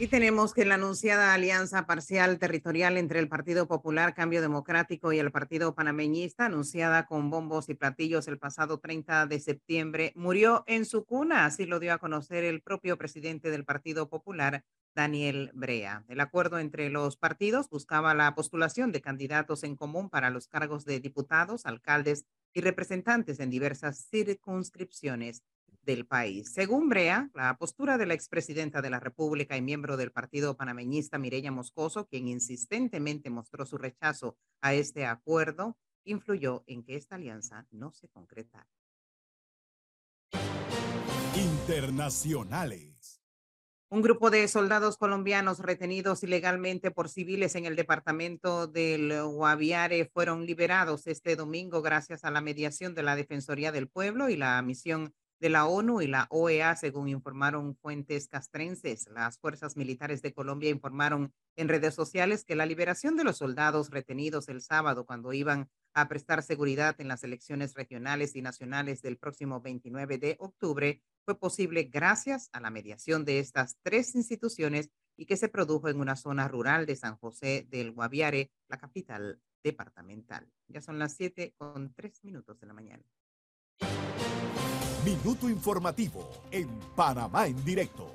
[0.00, 5.18] Y tenemos que la anunciada alianza parcial territorial entre el Partido Popular Cambio Democrático y
[5.18, 10.84] el Partido Panameñista, anunciada con bombos y platillos el pasado 30 de septiembre, murió en
[10.84, 14.62] su cuna, así lo dio a conocer el propio presidente del Partido Popular,
[14.94, 16.04] Daniel Brea.
[16.06, 20.84] El acuerdo entre los partidos buscaba la postulación de candidatos en común para los cargos
[20.84, 25.42] de diputados, alcaldes y representantes en diversas circunscripciones
[25.88, 26.52] del país.
[26.52, 31.16] Según Brea, la postura de la expresidenta de la República y miembro del Partido Panameñista
[31.16, 37.66] Mireya Moscoso, quien insistentemente mostró su rechazo a este acuerdo, influyó en que esta alianza
[37.70, 38.68] no se concretara.
[41.34, 43.22] Internacionales.
[43.88, 50.44] Un grupo de soldados colombianos retenidos ilegalmente por civiles en el departamento del Guaviare fueron
[50.44, 55.14] liberados este domingo gracias a la mediación de la Defensoría del Pueblo y la misión
[55.40, 59.08] de la ONU y la OEA, según informaron fuentes castrenses.
[59.12, 63.90] Las fuerzas militares de Colombia informaron en redes sociales que la liberación de los soldados
[63.90, 69.16] retenidos el sábado cuando iban a prestar seguridad en las elecciones regionales y nacionales del
[69.16, 75.26] próximo 29 de octubre fue posible gracias a la mediación de estas tres instituciones y
[75.26, 80.48] que se produjo en una zona rural de San José del Guaviare, la capital departamental.
[80.68, 83.04] Ya son las siete con tres minutos de la mañana.
[85.04, 88.12] Minuto informativo en Panamá en directo.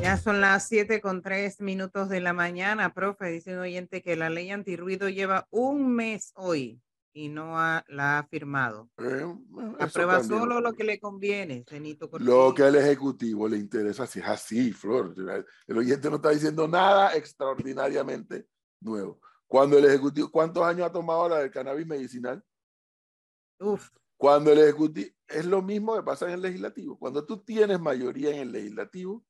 [0.00, 3.26] Ya son las siete con tres minutos de la mañana, profe.
[3.30, 6.80] Dice un oyente que la ley antirruido lleva un mes hoy
[7.12, 8.88] y no ha- la ha firmado.
[8.98, 9.26] Eh,
[9.78, 12.54] Aprueba solo lo que le conviene, Benito Lo Cortizo.
[12.54, 15.14] que al Ejecutivo le interesa, si es así, Flor.
[15.66, 18.46] El oyente no está diciendo nada extraordinariamente
[18.80, 19.20] nuevo.
[19.46, 22.42] Cuando el Ejecutivo, ¿cuántos años ha tomado la del cannabis medicinal?
[23.58, 26.98] Uf, Cuando el Ejecutivo, es lo mismo que pasa en el Legislativo.
[26.98, 29.24] Cuando tú tienes mayoría en el Legislativo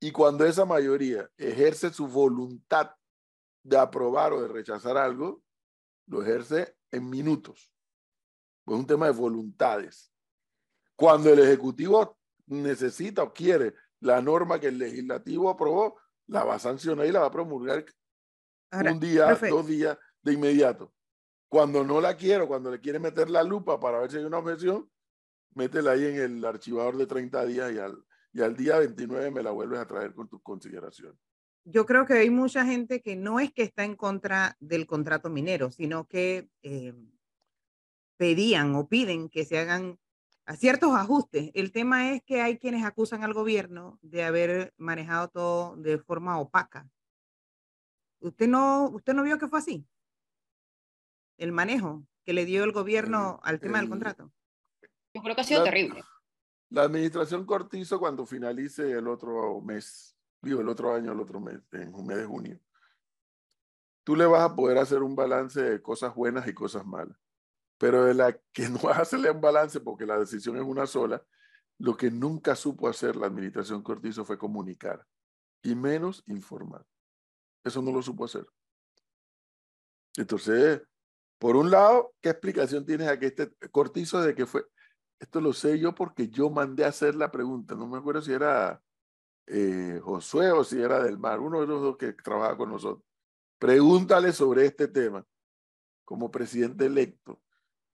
[0.00, 2.92] y cuando esa mayoría ejerce su voluntad
[3.64, 5.42] de aprobar o de rechazar algo,
[6.06, 7.72] lo ejerce en minutos.
[8.64, 10.12] Pues es un tema de voluntades.
[10.96, 16.58] Cuando el Ejecutivo necesita o quiere la norma que el Legislativo aprobó, la va a
[16.58, 17.84] sancionar y la va a promulgar
[18.70, 20.92] ahora, un día, dos días de inmediato.
[21.48, 24.38] Cuando no la quiero, cuando le quiere meter la lupa para ver si hay una
[24.38, 24.90] objeción,
[25.54, 29.42] métela ahí en el archivador de 30 días y al, y al día 29 me
[29.42, 31.18] la vuelves a traer con tus consideraciones.
[31.70, 35.28] Yo creo que hay mucha gente que no es que está en contra del contrato
[35.28, 36.94] minero, sino que eh,
[38.16, 39.98] pedían o piden que se hagan
[40.46, 41.50] a ciertos ajustes.
[41.52, 46.38] El tema es que hay quienes acusan al gobierno de haber manejado todo de forma
[46.40, 46.88] opaca.
[48.20, 49.86] ¿Usted no, usted no vio que fue así?
[51.36, 54.32] El manejo que le dio el gobierno al tema del el- contrato.
[55.14, 56.02] Yo creo que ha sido La- terrible.
[56.70, 61.60] La administración Cortizo, cuando finalice el otro mes, digo, el otro año, el otro mes,
[61.72, 62.60] en un mes de junio,
[64.04, 67.16] tú le vas a poder hacer un balance de cosas buenas y cosas malas.
[67.78, 70.86] Pero de la que no vas a hacerle un balance porque la decisión es una
[70.86, 71.22] sola,
[71.78, 75.06] lo que nunca supo hacer la administración Cortizo fue comunicar
[75.62, 76.84] y menos informar.
[77.64, 78.46] Eso no lo supo hacer.
[80.16, 80.82] Entonces,
[81.38, 84.64] por un lado, ¿qué explicación tienes a que este Cortizo de que fue?
[85.20, 87.74] Esto lo sé yo porque yo mandé a hacer la pregunta.
[87.74, 88.82] No me acuerdo si era
[89.50, 93.04] eh, Josué o Del Mar, uno de los dos que trabaja con nosotros.
[93.58, 95.26] Pregúntale sobre este tema
[96.04, 97.42] como presidente electo.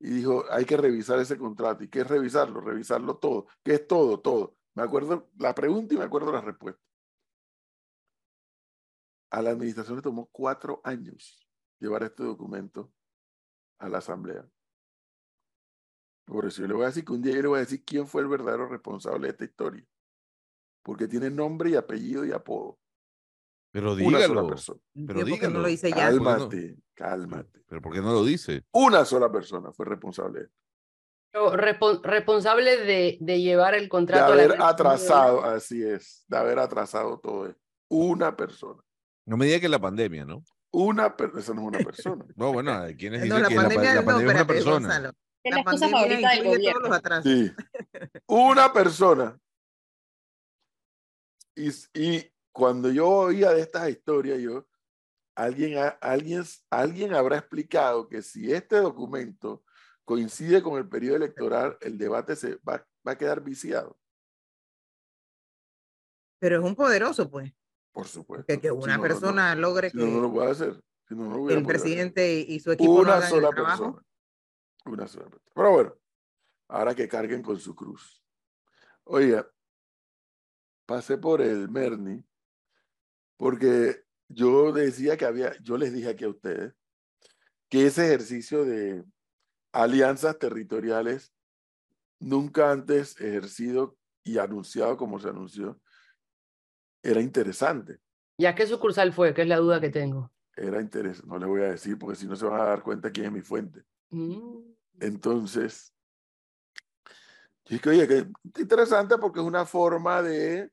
[0.00, 1.84] Y dijo, hay que revisar ese contrato.
[1.84, 2.60] ¿Y qué es revisarlo?
[2.60, 3.46] Revisarlo todo.
[3.62, 4.20] ¿Qué es todo?
[4.20, 4.56] Todo.
[4.74, 6.82] Me acuerdo la pregunta y me acuerdo la respuesta.
[9.30, 12.92] A la administración le tomó cuatro años llevar este documento
[13.78, 14.46] a la asamblea.
[16.24, 17.84] Por eso yo le voy a decir que un día yo le voy a decir
[17.84, 19.86] quién fue el verdadero responsable de esta historia.
[20.84, 22.78] Porque tiene nombre y apellido y apodo.
[23.72, 24.46] Pero Una sola dígalo.
[24.46, 24.80] persona.
[24.94, 25.58] Pero ¿Por qué no dígalo.
[25.60, 25.94] lo dice ya?
[25.96, 26.24] ¿por qué no?
[26.24, 27.60] Cálmate, cálmate.
[27.66, 28.62] Pero ¿por qué no lo dice?
[28.72, 30.56] Una sola persona fue responsable de esto.
[31.32, 36.24] Pero respon- responsable de, de llevar el De contrato a la haber atrasado, así es,
[36.28, 37.60] de haber atrasado todo esto.
[37.90, 38.80] Una persona.
[39.26, 40.44] No me diga que la pandemia, ¿no?
[40.70, 42.24] Una persona, eso no es una persona.
[42.36, 44.72] No, bueno, No, dicen la que la, pa- pandemia, la no, pandemia es una persona.
[44.88, 45.12] Gonzalo.
[45.42, 47.32] Es La la pandemia favorita del incluye todos los atrasos.
[47.32, 47.52] Sí.
[48.28, 49.38] Una persona.
[51.56, 54.66] Y, y cuando yo oía de estas historias, yo,
[55.36, 59.64] alguien, alguien, alguien habrá explicado que si este documento
[60.04, 63.98] coincide con el periodo electoral, el debate se va, va a quedar viciado,
[66.40, 67.52] Pero es un poderoso, pues,
[67.92, 68.46] por supuesto.
[68.46, 70.84] que, que Si una no, no, persona logre Si no, no que lo puede hacer.
[71.08, 71.82] Si no, no lo el podido hacer.
[71.82, 73.94] presidente y su equipo no Una sola el trabajo.
[73.94, 74.06] persona.
[74.86, 75.52] Una sola persona.
[75.54, 75.94] Pero bueno,
[76.68, 78.22] ahora que carguen con su cruz.
[79.04, 79.46] Oiga,
[80.86, 82.24] pasé por el Merni
[83.36, 86.74] porque yo decía que había, yo les dije aquí a ustedes
[87.68, 89.04] que ese ejercicio de
[89.72, 91.34] alianzas territoriales
[92.20, 95.80] nunca antes ejercido y anunciado como se anunció
[97.02, 97.98] era interesante.
[98.38, 99.34] ¿Y a qué sucursal fue?
[99.34, 100.32] Que es la duda que tengo.
[100.56, 103.10] Era interesante, no les voy a decir porque si no se van a dar cuenta
[103.10, 103.82] quién es mi fuente.
[104.10, 104.60] Mm.
[105.00, 105.93] Entonces,
[107.66, 110.70] yo dije, oye, que interesante porque es una forma de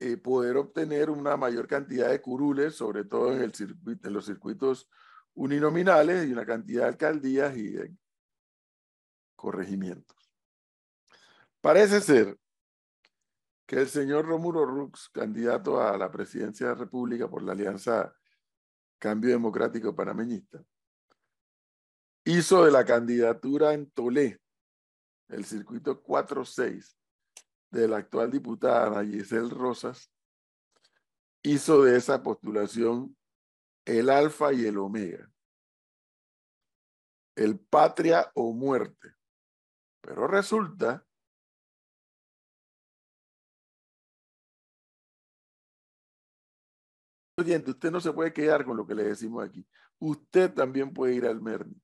[0.00, 3.52] eh, poder obtener una mayor cantidad de curules, sobre todo en,
[4.12, 4.88] los circuitos
[5.34, 7.94] uninominales y una cantidad de alcaldías y de
[9.36, 10.16] corregimientos.
[11.60, 12.38] Parece ser
[13.66, 18.14] que el señor Rómulo Rux, candidato a la presidencia de la República por la Alianza
[18.98, 20.62] Cambio Democrático Panameñista,
[22.24, 24.40] hizo de la candidatura en Tolé,
[25.28, 26.96] el circuito 4-6,
[27.70, 30.12] de la actual diputada Giselle Rosas,
[31.42, 33.16] hizo de esa postulación
[33.84, 35.30] el alfa y el omega,
[37.36, 39.14] el patria o muerte.
[40.00, 41.04] Pero resulta
[47.36, 49.66] oyente, usted no se puede quedar con lo que le decimos aquí.
[49.98, 51.83] Usted también puede ir al Merni.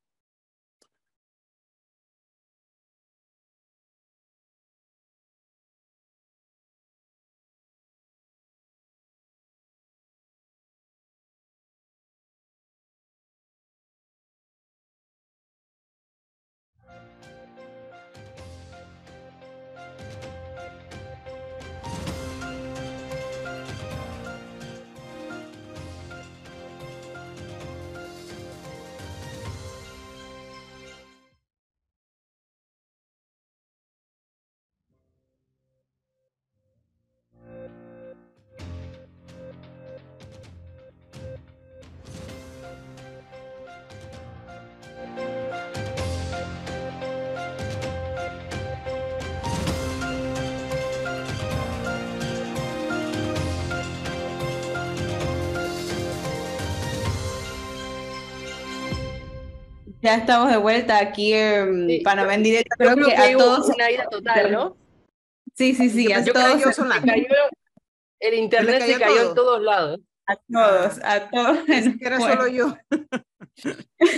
[60.03, 62.75] Ya estamos de vuelta aquí en Sí, Panamá en directo.
[62.79, 63.69] Yo Creo que a todos.
[63.69, 64.77] una ida total, ¿no?
[65.55, 66.47] Sí, sí, sí, a Yo todos.
[66.53, 67.07] cayó Se Solano.
[67.07, 67.25] cayó,
[68.21, 69.35] el internet se cayó en todo.
[69.35, 70.01] todos lados.
[70.27, 71.59] A todos, a todos.
[71.67, 72.77] Que era Bueno, solo yo.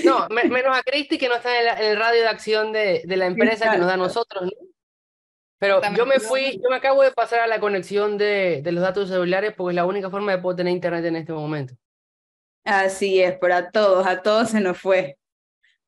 [0.04, 2.72] No, me- menos a Cristi que no está en, la- en el radio de acción
[2.72, 4.50] de, de la empresa que nos da a nosotros, ¿no?
[5.58, 8.72] Pero También yo me fui, yo me acabo de pasar a la conexión de, de
[8.72, 11.74] los datos celulares porque es la única forma de poder tener internet en este momento.
[12.64, 15.16] Así es, pero a todos, a todos se nos fue.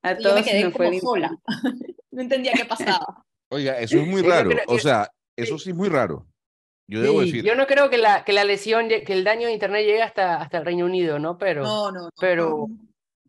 [0.05, 1.39] A Y yo todos me se quedé nos fue como el sola.
[2.13, 3.25] No entendía qué pasaba.
[3.51, 4.51] Oiga, eso es muy Sí, yo raro.
[4.51, 6.29] creo O sea, eso sí es muy raro.
[6.87, 7.45] Yo debo Sí, decir.
[7.45, 10.37] yo no creo que la, que la lesión, que el daño de internet llegue hasta,
[10.41, 11.39] hasta el Reino Unido, ¿no?
[11.39, 12.11] Pero, No, no, no.
[12.21, 12.69] pero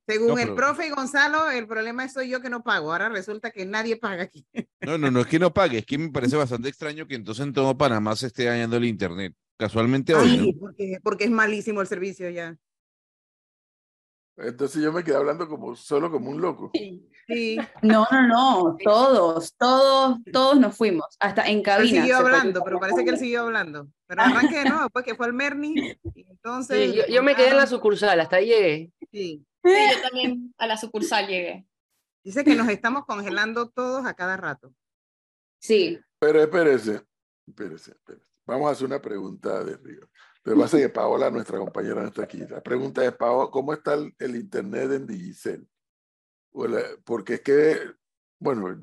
[0.08, 2.92] Según No, el profe y Gonzalo, el problema soy yo que no pago.
[2.92, 4.46] Ahora resulta que nadie paga aquí.
[4.82, 7.44] No, no, no es que no pague, es que me parece bastante extraño que entonces
[7.44, 9.34] en todo Panamá se esté dañando el internet.
[9.58, 10.60] Casualmente hoy, ¿no?
[10.60, 12.56] Porque, porque es malísimo el servicio ya.
[14.38, 16.72] Entonces yo me quedé hablando como solo como un loco.
[16.74, 22.02] Sí, No, no, no, todos, todos, todos nos fuimos, hasta en él cabina.
[22.02, 22.32] siguió se fue.
[22.32, 23.88] hablando, pero parece que él siguió hablando.
[24.08, 25.98] Pero arranque de nuevo, pues que fue al Merni.
[26.16, 26.92] Entonces.
[26.92, 28.92] sí, yo, yo me quedé en la sucursal, hasta ahí llegué.
[29.12, 29.46] Sí.
[29.64, 31.66] Sí, yo también a la sucursal llegué.
[32.24, 34.74] Dice que nos estamos congelando todos a cada rato.
[35.60, 37.02] Sí, Pero espérese,
[37.48, 38.32] espérese, espérese.
[38.46, 40.08] Vamos a hacer una pregunta de Río.
[40.46, 42.38] Que pasa que Paola, nuestra compañera, no está aquí.
[42.38, 45.68] La pregunta es, Paola, ¿cómo está el, el internet en Digicel?
[47.04, 47.96] Porque es que,
[48.40, 48.80] bueno,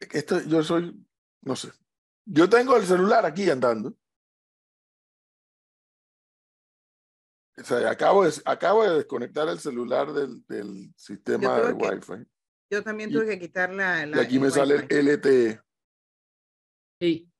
[0.00, 1.06] esto, yo soy,
[1.42, 1.70] no sé.
[2.24, 3.94] Yo tengo el celular aquí andando.
[7.58, 12.26] O sea, acabo de, acabo de desconectar el celular del, del sistema de que- Wi-Fi.
[12.70, 14.06] Yo también Y- tuve que quitar la.
[14.06, 15.60] Y aquí me sale el LTE.
[17.00, 17.30] Sí.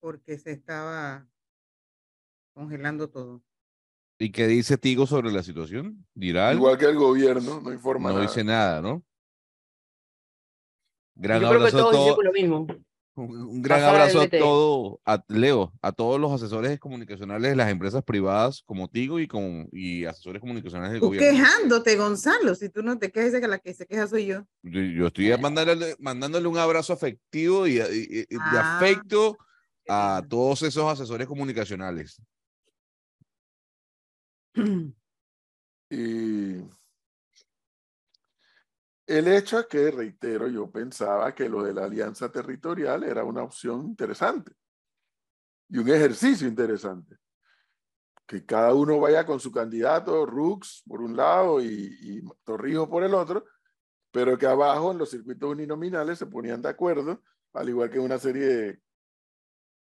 [0.00, 1.26] Porque se estaba
[2.66, 3.42] congelando todo.
[4.18, 6.06] ¿Y qué dice Tigo sobre la situación?
[6.14, 6.62] ¿Dirá algo?
[6.62, 8.26] Igual que el gobierno, no informa No nada.
[8.26, 9.04] dice nada, ¿no?
[11.14, 12.66] Gran Yo creo que abrazo a todos hicimos lo mismo.
[13.18, 17.56] Un un gran Pasar abrazo a todo, a Leo, a todos los asesores comunicacionales de
[17.56, 21.30] las empresas privadas como Tigo y, con, y asesores comunicacionales del Tú gobierno.
[21.38, 22.54] quejándote, Gonzalo.
[22.54, 24.46] Si tú no te quejas, dice que la que se queja soy yo.
[24.62, 29.38] Yo, yo estoy mandándole, mandándole un abrazo afectivo y, y- y- y de Ah, afecto
[29.88, 32.20] a todos esos asesores comunicacionales.
[35.88, 36.56] Y
[39.06, 43.44] El hecho es que, reitero, yo pensaba que lo de la alianza territorial era una
[43.44, 44.52] opción interesante
[45.68, 47.16] y un ejercicio interesante.
[48.26, 51.68] Que cada uno vaya con su candidato, Rux por un lado y,
[52.00, 53.44] y Torrijos por el otro,
[54.10, 58.18] pero que abajo en los circuitos uninominales se ponían de acuerdo, al igual que una
[58.18, 58.82] serie de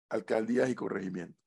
[0.08, 1.38] alcaldías y corregimientos.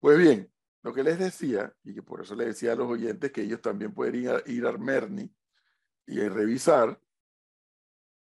[0.00, 0.50] Pues bien,
[0.88, 3.60] lo que les decía, y que por eso les decía a los oyentes que ellos
[3.60, 5.30] también pueden ir a, ir a Merni
[6.06, 6.98] y revisar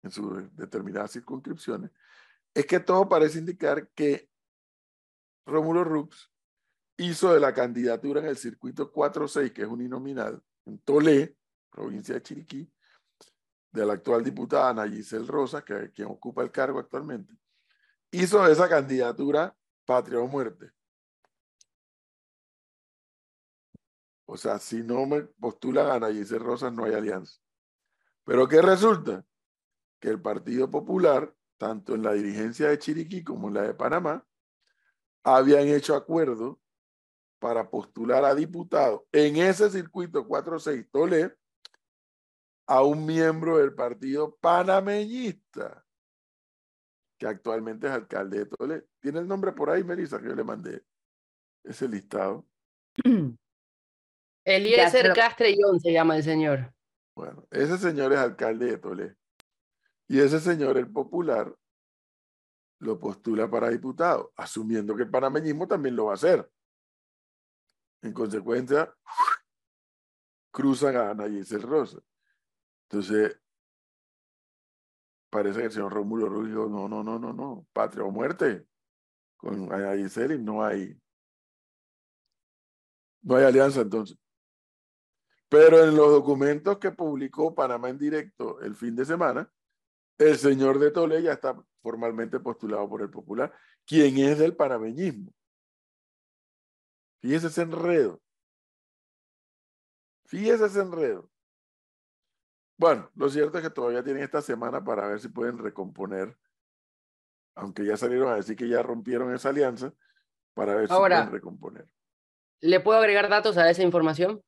[0.03, 1.93] en sus determinadas circunscripciones,
[2.53, 4.29] es que todo parece indicar que
[5.47, 6.33] Rómulo Rux
[6.97, 11.37] hizo de la candidatura en el circuito 4-6, que es uninominal, en Tolé,
[11.71, 12.73] provincia de Chiriquí,
[13.71, 17.39] de la actual diputada Ana Giselle Rosa, que quien ocupa el cargo actualmente,
[18.11, 20.73] hizo de esa candidatura patria o muerte.
[24.31, 27.41] O sea, si no me postulan Ana Giselle Rosa, no hay alianza.
[28.25, 29.25] Pero ¿qué resulta?
[29.99, 34.23] Que el Partido Popular, tanto en la dirigencia de Chiriquí como en la de Panamá,
[35.25, 36.61] habían hecho acuerdo
[37.39, 41.35] para postular a diputado en ese circuito 4-6 Tolé
[42.67, 45.87] a un miembro del partido panameñista,
[47.17, 48.87] que actualmente es alcalde de Tolé.
[49.01, 50.85] ¿Tiene el nombre por ahí, Melissa, que yo le mandé
[51.65, 52.47] ese listado?
[54.49, 56.73] Eliezer Castrellón se llama el señor.
[57.15, 59.17] Bueno, ese señor es alcalde de Tolé.
[60.07, 61.55] Y ese señor, el popular,
[62.79, 66.51] lo postula para diputado, asumiendo que el panameñismo también lo va a hacer.
[68.01, 68.95] En consecuencia,
[70.51, 71.99] cruzan a Ana Giselle Rosa.
[72.89, 73.39] Entonces,
[75.29, 78.67] parece que el señor Rómulo Ruz dijo, no, no, no, no, no, patria o muerte.
[79.37, 80.99] Con Ana Giselle no hay,
[83.21, 84.17] no hay alianza entonces.
[85.49, 89.51] Pero en los documentos que publicó Panamá en directo el fin de semana,
[90.19, 93.53] el señor de Tole ya está formalmente postulado por el Popular,
[93.87, 95.33] quien es del panameñismo.
[97.21, 98.21] Fíjese ese enredo.
[100.27, 101.31] Fíjese ese enredo.
[102.77, 106.37] Bueno, lo cierto es que todavía tienen esta semana para ver si pueden recomponer,
[107.57, 109.93] aunque ya salieron a decir que ya rompieron esa alianza,
[110.55, 111.89] para ver si pueden recomponer.
[112.61, 114.43] ¿Le puedo agregar datos a esa información?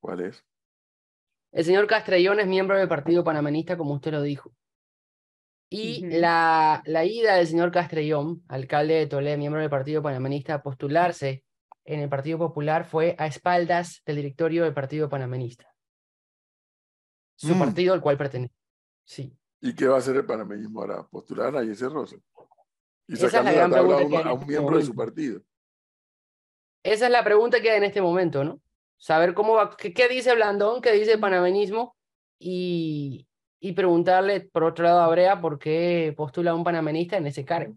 [0.00, 0.44] ¿Cuál es?
[1.52, 4.52] El señor Castrellón es miembro del Partido Panamanista, como usted lo dijo.
[5.68, 10.62] Y la, la ida del señor Castrellón, alcalde de Tolé, miembro del Partido Panamanista, a
[10.62, 11.42] postularse
[11.84, 15.76] en el Partido Popular fue a espaldas del directorio del Partido Panamanista
[17.36, 17.58] su mm.
[17.58, 18.54] partido al cual pertenece.
[19.04, 19.38] Sí.
[19.60, 21.06] ¿Y qué va a hacer el panameñismo ahora?
[21.06, 22.16] ¿Postular a Jesse Rosa?
[23.06, 25.40] Y sacarle la, la tabla a, un, a un este miembro de su partido.
[26.82, 28.60] Esa es la pregunta que hay en este momento, ¿no?
[28.98, 31.96] Saber cómo va, qué, qué dice Blandón, qué dice el panameñismo
[32.38, 33.28] y,
[33.60, 37.44] y preguntarle, por otro lado, a Brea por qué postula a un panameñista en ese
[37.44, 37.76] cargo.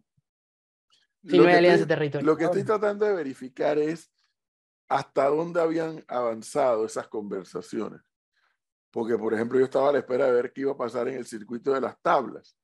[1.23, 2.25] Si no hay alianza territorial.
[2.25, 4.09] Lo que estoy tratando de verificar es
[4.87, 8.01] hasta dónde habían avanzado esas conversaciones
[8.91, 11.15] porque por ejemplo yo estaba a la espera de ver qué iba a pasar en
[11.15, 12.57] el circuito de las tablas.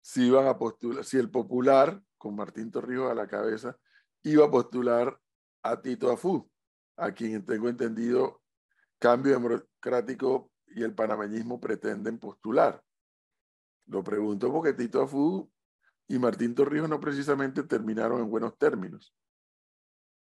[0.00, 3.76] Si iban a postular, si el popular, con Martín Torrijos a la cabeza,
[4.22, 5.18] iba a postular
[5.62, 6.50] a Tito Afú,
[7.02, 8.40] a quien tengo entendido
[8.98, 12.82] Cambio Democrático y el panameñismo pretenden postular.
[13.86, 15.50] Lo pregunto porque Tito Afú
[16.06, 19.14] y Martín Torrijos no precisamente terminaron en buenos términos.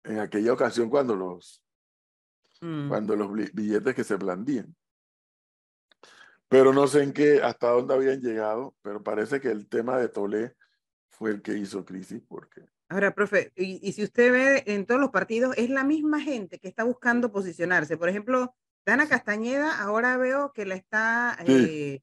[0.03, 1.63] En aquella ocasión cuando los,
[2.61, 2.89] mm.
[2.89, 4.75] cuando los billetes que se blandían.
[6.49, 10.09] Pero no sé en qué, hasta dónde habían llegado, pero parece que el tema de
[10.09, 10.57] Tolé
[11.11, 12.63] fue el que hizo crisis, porque...
[12.89, 16.69] Ahora, profe, y, si usted ve en todos los partidos, es la misma gente que
[16.69, 17.97] está buscando posicionarse.
[17.97, 22.01] Por ejemplo, Dana Castañeda, ahora veo que la está, eh,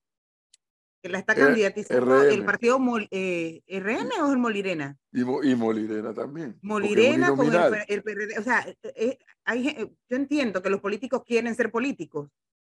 [1.01, 2.79] que la está candidatizando el partido
[3.11, 4.97] eh, RN o el Molirena.
[5.11, 6.59] Y, y Molirena también.
[6.61, 7.47] Molirena con
[7.87, 8.37] el, PRD.
[8.39, 12.29] O sea, eh, hay, yo entiendo que los políticos quieren ser políticos,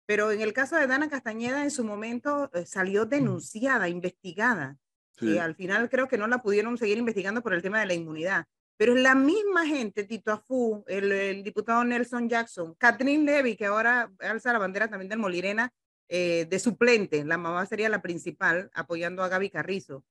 [0.05, 4.77] pero en el caso de Dana Castañeda, en su momento eh, salió denunciada, investigada.
[5.21, 7.93] Y al final creo que no la pudieron seguir investigando por el tema de la
[7.93, 8.45] inmunidad.
[8.77, 14.11] Pero es la misma gente, Tito Afú, el, diputado Nelson Jackson, Catherine Levy, que ahora
[14.19, 15.71] alza la bandera también del Molirena,
[16.09, 20.03] eh, de suplente, la mamá sería la principal, apoyando a Gaby Carrizo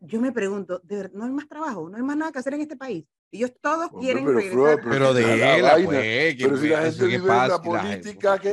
[0.00, 1.88] yo me pregunto, ¿de verdad, no hay más trabajo?
[1.88, 3.04] ¿No hay más nada que hacer en este país?
[3.30, 4.80] Ellos todos quieren pero, regresar.
[4.88, 6.36] Pero, de él, pues.
[6.38, 8.50] Pero si la gente vive en la política, que...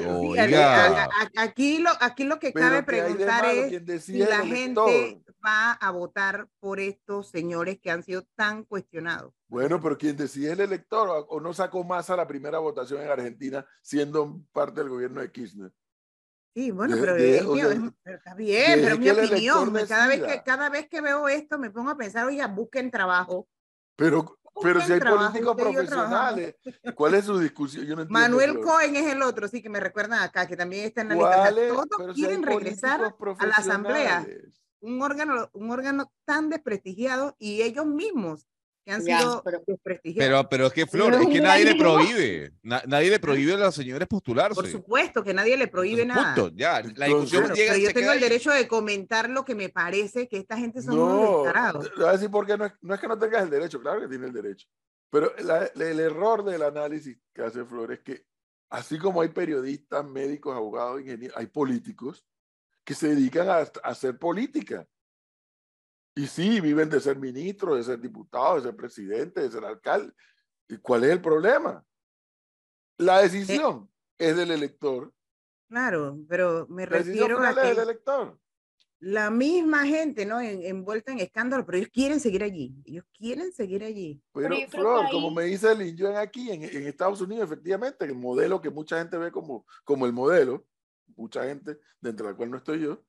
[1.38, 6.80] aquí, lo, aquí lo que cabe preguntar es si la gente va a votar por
[6.80, 9.34] estos señores que han sido tan cuestionados.
[9.48, 13.10] Bueno, pero quien decide el elector o no sacó más a la primera votación en
[13.10, 15.72] Argentina siendo parte del gobierno de Kirchner.
[16.54, 19.00] Sí, bueno, De- pero de- es o mi- sea, es- pero está bien, pero es
[19.00, 19.74] mi opinión.
[19.88, 23.48] Cada vez, que, cada vez que veo esto me pongo a pensar, oiga, busquen trabajo.
[23.96, 26.56] Pero, pero si hay trabajo, políticos profesionales,
[26.96, 27.86] ¿cuál es su discusión?
[27.86, 28.20] Yo no entiendo.
[28.20, 28.66] Manuel Flor.
[28.66, 31.68] Cohen es el otro, sí, que me recuerdan acá, que también está en la lista.
[31.74, 33.02] Todos Pero si quieren regresar
[33.38, 34.28] a la asamblea.
[34.82, 38.48] Un órgano, un órgano tan desprestigiado y ellos mismos
[38.84, 40.28] que han Ya, sido pero- desprestigiados.
[40.28, 42.54] Pero, pero es que Flor, es que nadie le prohíbe.
[42.64, 44.56] na- nadie le prohíbe a las señoras postularse.
[44.56, 46.36] Por supuesto que nadie le prohíbe Entonces, nada.
[46.36, 48.24] punto, ya, la discusión Claro, llega pero yo tengo el ahí.
[48.24, 51.90] derecho de comentar lo que me parece que esta gente son unos No, descarados.
[51.92, 53.80] te voy a decir por qué no es, no es que no tengas el derecho,
[53.80, 54.68] claro que tiene el derecho.
[55.12, 58.26] Pero la- el error del análisis que hace Flor es que,
[58.72, 62.26] así como hay periodistas, médicos, abogados, ingenieros, hay políticos
[62.84, 64.88] que se dedican a, a hacer política.
[66.16, 70.12] Y sí, viven de ser ministro, de ser diputado, de ser presidente, de ser alcalde.
[70.68, 71.86] ¿Y cuál es el problema?
[72.98, 75.14] La decisión es del elector.
[75.70, 78.40] Claro, pero me La refiero a final es que del elector.
[79.00, 80.42] la misma gente, ¿no?
[80.42, 82.76] En- envuelta en escándalo, pero ellos quieren seguir allí.
[82.86, 84.22] Ellos quieren seguir allí.
[84.34, 87.46] Pero, Pero Flor, que como ahí- me dice Lin Yuen aquí en, en Estados Unidos,
[87.46, 90.66] efectivamente, el modelo que mucha gente ve como, como el modelo,
[91.16, 93.04] mucha gente, de entre la cual no estoy yo,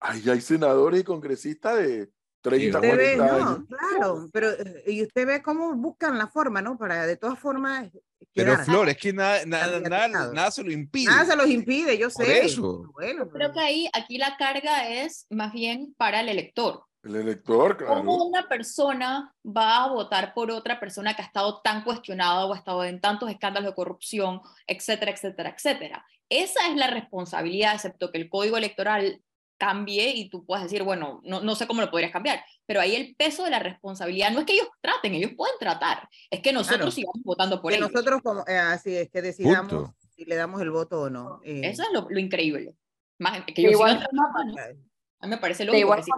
[0.00, 2.10] ahí hay senadores y congresistas de
[2.42, 3.60] 30, Usted ve, 40 no, años.
[3.68, 6.76] claro, pero eh, y usted ve cómo buscan la forma, ¿no?
[6.76, 7.88] Para de todas formas
[8.34, 8.64] Pero quedar.
[8.64, 11.08] Flor, es que nada, nada, nada, nada se lo impide.
[11.10, 12.44] Nada se los impide, yo Por sé.
[12.44, 12.90] eso.
[12.94, 16.82] Bueno, Creo pero- que ahí, aquí la carga es más bien para el elector.
[17.04, 18.24] El elector, ¿Cómo claro.
[18.24, 22.56] una persona va a votar por otra persona que ha estado tan cuestionada o ha
[22.56, 26.06] estado en tantos escándalos de corrupción, etcétera, etcétera, etcétera?
[26.28, 29.20] Esa es la responsabilidad, excepto que el código electoral
[29.58, 32.94] cambie y tú puedas decir, bueno, no, no sé cómo lo podrías cambiar, pero ahí
[32.96, 36.52] el peso de la responsabilidad no es que ellos traten, ellos pueden tratar, es que
[36.52, 36.90] nosotros Claro.
[36.92, 37.92] sigamos votando por que ellos.
[37.92, 39.94] nosotros como eh, así es que decidamos Punto.
[40.16, 41.40] si le damos el voto o no.
[41.44, 42.74] eh, Eso es lo, lo increíble.
[43.18, 44.80] Más, que De ellos igual sigan forma, tratando,
[45.20, 46.10] a mí me parece igual que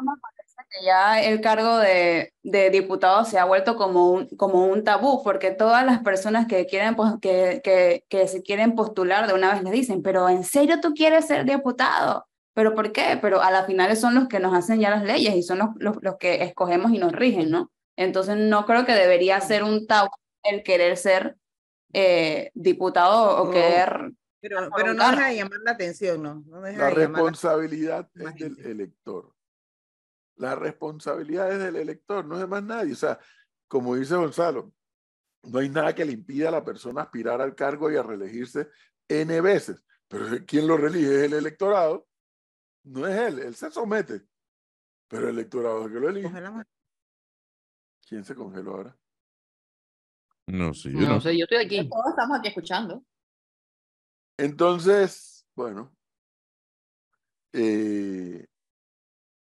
[0.70, 5.22] que ya el cargo de, de diputado se ha vuelto como un, como un tabú,
[5.22, 9.62] porque todas las personas que, quieren, que, que, que se quieren postular de una vez
[9.62, 12.26] les dicen, pero ¿en serio tú quieres ser diputado?
[12.54, 13.18] ¿Pero por qué?
[13.20, 15.68] Pero a las finales son los que nos hacen ya las leyes y son los,
[15.76, 17.70] los, los que escogemos y nos rigen, ¿no?
[17.96, 20.10] Entonces no creo que debería ser un tabú
[20.44, 21.36] el querer ser
[21.92, 23.50] eh, diputado o No.
[23.50, 24.12] querer...
[24.40, 24.60] pero,
[24.94, 26.42] no deja de llamar la atención, ¿no?
[26.46, 29.33] No deja La de llamar la- responsabilidad es del elector.
[30.36, 32.92] La responsabilidad es del elector, no es de más nadie.
[32.92, 33.18] O sea,
[33.68, 34.72] como dice Gonzalo,
[35.44, 38.68] no hay nada que le impida a la persona aspirar al cargo y a reelegirse
[39.08, 39.82] N veces.
[40.08, 42.06] Pero quien lo reelige es el electorado,
[42.84, 44.22] no es él, él se somete.
[45.08, 46.26] Pero el electorado es el que lo elige.
[46.26, 46.64] Congelamos.
[48.06, 48.98] ¿Quién se congeló ahora?
[50.46, 51.20] No sé, yo No no.
[51.20, 51.88] sé, yo estoy aquí.
[51.88, 53.02] Todos estamos aquí escuchando.
[54.36, 55.96] Entonces, bueno,
[57.52, 58.46] eh,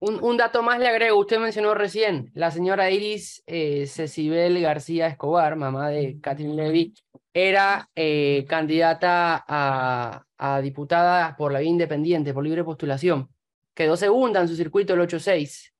[0.06, 5.08] Un, un dato más le agrego, usted mencionó recién, la señora Iris eh, Cecibel García
[5.08, 6.93] Escobar, mamá de Catherine Levy,
[7.34, 13.30] era eh, candidata a, a diputada por la vía independiente, por libre postulación.
[13.74, 15.72] Quedó segunda en su circuito el 8-6.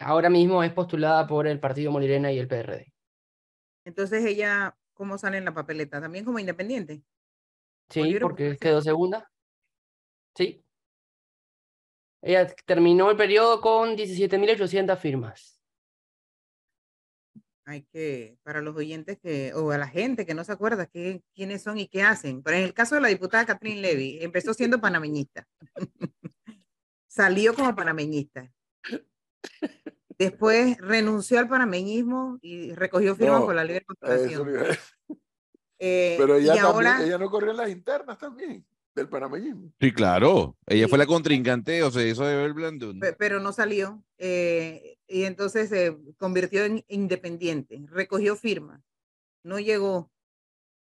[0.00, 2.92] Ahora mismo es postulada por el Partido Molirena y el PRD.
[3.84, 6.00] Entonces ella, ¿cómo sale en la papeleta?
[6.00, 7.04] También como independiente.
[7.88, 9.30] Sí, porque quedó segunda.
[10.34, 10.63] Sí.
[12.26, 15.60] Ella terminó el periodo con 17.800 firmas.
[17.66, 21.22] Hay que, para los oyentes que, o a la gente que no se acuerda qué,
[21.34, 22.42] quiénes son y qué hacen.
[22.42, 25.46] Pero en el caso de la diputada Catherine Levy, empezó siendo panameñista.
[27.06, 28.50] Salió como panameñista.
[30.16, 34.40] Después renunció al panameñismo y recogió firmas No, por la libre decir.
[35.78, 38.64] Eh, pero ella y también, ahora, ella no corrió en las internas también,
[38.94, 39.72] del panameñismo.
[39.80, 40.56] Sí, claro.
[40.66, 43.00] Ella fue la contrincante, o sea, eso de Blandón.
[43.00, 44.02] pe- pero no salió.
[44.18, 47.84] eh, y entonces se convirtió en independiente.
[47.90, 48.80] Recogió firmas.
[49.42, 50.10] No llegó.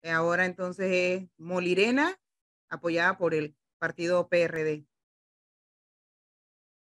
[0.05, 2.19] Ahora entonces es Molirena,
[2.69, 4.85] apoyada por el partido PRD.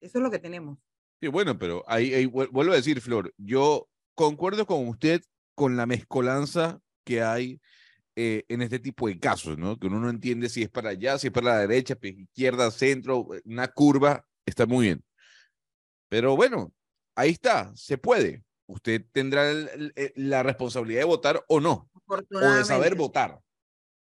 [0.01, 0.77] Eso es lo que tenemos.
[1.21, 5.21] Sí, bueno, pero ahí, ahí vuel- vuelvo a decir, Flor, yo concuerdo con usted
[5.55, 7.61] con la mezcolanza que hay
[8.15, 9.77] eh, en este tipo de casos, ¿no?
[9.77, 13.27] Que uno no entiende si es para allá, si es para la derecha, izquierda, centro,
[13.45, 15.03] una curva, está muy bien.
[16.09, 16.73] Pero bueno,
[17.15, 18.43] ahí está, se puede.
[18.67, 23.39] Usted tendrá el- el- el- la responsabilidad de votar o no, o de saber votar.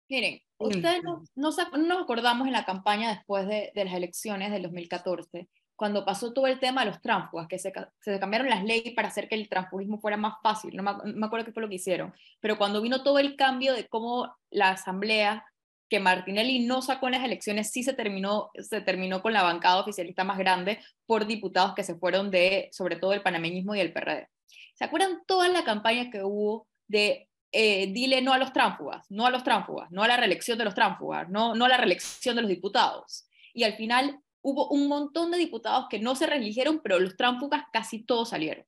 [0.09, 4.61] Miren, ustedes no, no nos acordamos en la campaña después de, de las elecciones del
[4.63, 8.93] 2014, cuando pasó todo el tema de los tránsfugas, que se, se cambiaron las leyes
[8.93, 11.69] para hacer que el transfugismo fuera más fácil, no me, me acuerdo qué fue lo
[11.69, 15.45] que hicieron, pero cuando vino todo el cambio de cómo la asamblea
[15.89, 19.79] que Martinelli no sacó en las elecciones, sí se terminó, se terminó con la bancada
[19.79, 23.93] oficialista más grande por diputados que se fueron de, sobre todo, el panameñismo y el
[23.93, 24.27] PRD.
[24.73, 29.25] ¿Se acuerdan toda la campaña que hubo de eh, dile no a los tránsfugas, no
[29.25, 32.35] a los tránsfugas, no a la reelección de los tránsfugas, no, no a la reelección
[32.35, 33.27] de los diputados?
[33.53, 37.65] Y al final hubo un montón de diputados que no se reeligieron, pero los tránsfugas
[37.73, 38.63] casi todos salieron.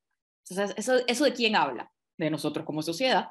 [0.49, 1.91] Entonces, ¿eso, ¿eso de quién habla?
[2.17, 3.30] De nosotros como sociedad.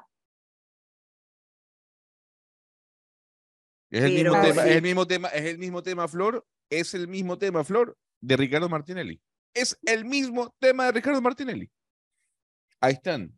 [3.89, 6.93] Es el, Pero mismo tema, es el mismo tema, es el mismo tema, Flor, es
[6.93, 9.21] el mismo tema, Flor, de Ricardo Martinelli.
[9.53, 11.69] Es el mismo tema de Ricardo Martinelli.
[12.79, 13.37] Ahí están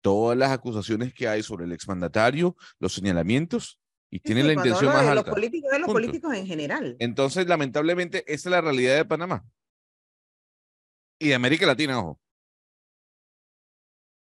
[0.00, 3.79] todas las acusaciones que hay sobre el exmandatario, los señalamientos,
[4.10, 5.30] y tienen sí, la intención más de los alta.
[5.30, 6.00] políticos, de los Punto.
[6.00, 6.96] políticos en general.
[6.98, 9.44] Entonces, lamentablemente, esa es la realidad de Panamá.
[11.18, 12.18] Y de América Latina, ojo.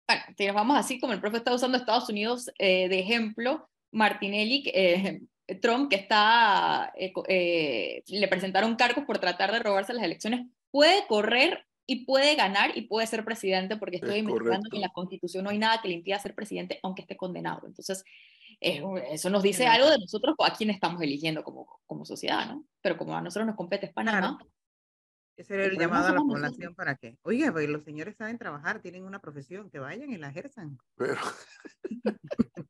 [0.09, 3.69] Bueno, si nos vamos así, como el profe está usando Estados Unidos eh, de ejemplo,
[3.93, 5.23] Martinelli, eh,
[5.61, 11.07] Trump, que está, eh, eh, le presentaron cargos por tratar de robarse las elecciones, puede
[11.07, 14.93] correr y puede ganar y puede ser presidente, porque estoy Es investigando que en la
[14.93, 17.67] Constitución no hay nada que le impida ser presidente, aunque esté condenado.
[17.67, 18.05] Entonces,
[18.63, 19.85] eh, eso nos dice Claro.
[19.85, 22.65] algo de nosotros a quién estamos eligiendo como, como sociedad, ¿no?
[22.81, 24.39] Pero como a nosotros nos compete es Panamá,
[25.37, 26.77] Ese era el llamado a la población nosotros.
[26.77, 30.29] para que, oiga, pues los señores saben trabajar, tienen una profesión, que vayan y la
[30.29, 30.79] ejerzan.
[30.97, 31.17] Pero.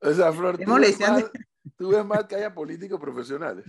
[0.00, 1.30] o sea, Flor, tú ves, mal,
[1.76, 3.64] tú ves mal que haya políticos profesionales.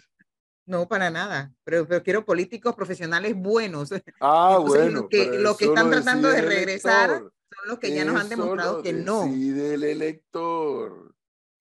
[0.65, 3.89] No, para nada, pero, pero quiero políticos profesionales buenos.
[3.89, 5.01] Son Ah, Entonces, bueno.
[5.01, 7.33] lo que- que están lo tratando de regresar elector.
[7.67, 9.23] los que ya nos han demostrado lo que no.
[9.23, 11.15] Decide el elector.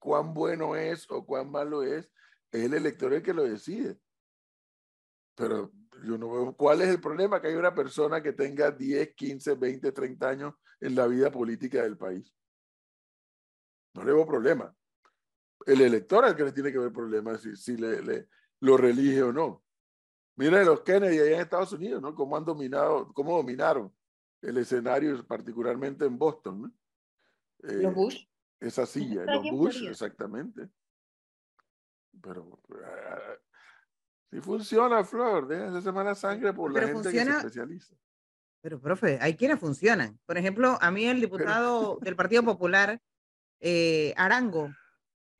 [0.07, 2.09] Cuán bueno es o cuán malo es,
[2.49, 3.99] es el elector el que lo decide.
[5.35, 5.69] Pero
[6.01, 9.55] yo no veo cuál es el problema que hay una persona que tenga 10, 15,
[9.55, 12.33] 20, 30 años en la vida política del país.
[13.95, 14.73] No le veo problema.
[15.65, 18.29] El elector es el que le tiene que ver problemas si, si le, le-
[18.61, 19.65] lo relige o no.
[20.37, 22.15] Mira los Kennedy allá en Estados Unidos, ¿no?
[22.15, 23.93] Cómo han dominado, cómo dominaron
[24.41, 26.71] el escenario, particularmente en Boston, ¿no?
[27.59, 28.25] los Eh, Bush.
[28.59, 30.69] Esa silla, los Bush, exactamente.
[32.21, 32.59] Pero
[34.31, 37.95] si funciona, Flor, de hacer mala sangre por la Pero gente que funciona- se especializa.
[38.61, 40.19] Pero, profe, hay quienes funcionan.
[40.25, 43.01] Por ejemplo, a mí el diputado del Partido Popular,
[43.59, 44.69] eh, Arango,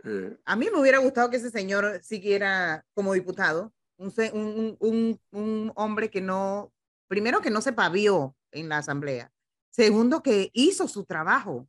[0.04, 5.20] Eh, a mí me hubiera gustado que ese señor siguiera como diputado, un, un, un,
[5.32, 6.72] un hombre que no,
[7.08, 9.34] primero que no se pavió en la asamblea,
[9.72, 11.68] segundo que hizo su trabajo,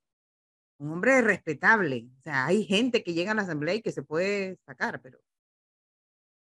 [0.79, 2.07] un hombre respetable.
[2.19, 5.19] O sea, hay gente que llega a la asamblea y que se puede sacar, pero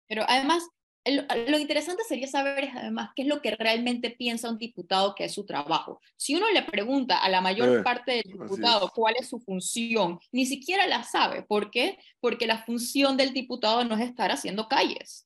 [0.09, 0.63] Pero además,
[1.03, 5.15] el- lo interesante sería saber es, además qué es lo que realmente piensa un diputado
[5.15, 5.99] que es su trabajo.
[6.15, 8.91] Si uno le pregunta a la mayor Eh, parte del diputado es.
[8.93, 11.43] cuál es su función, ni siquiera la sabe.
[11.43, 11.97] ¿Por qué?
[12.21, 15.25] Porque la función del diputado no es estar haciendo calles.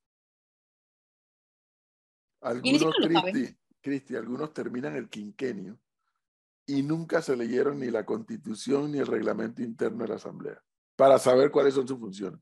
[2.44, 2.96] algunos,
[3.82, 5.80] Cristi, algunos terminan el quinquenio
[6.66, 10.62] y nunca se leyeron ni la constitución ni el reglamento interno de la asamblea
[10.96, 12.40] para saber cuáles son sus funciones.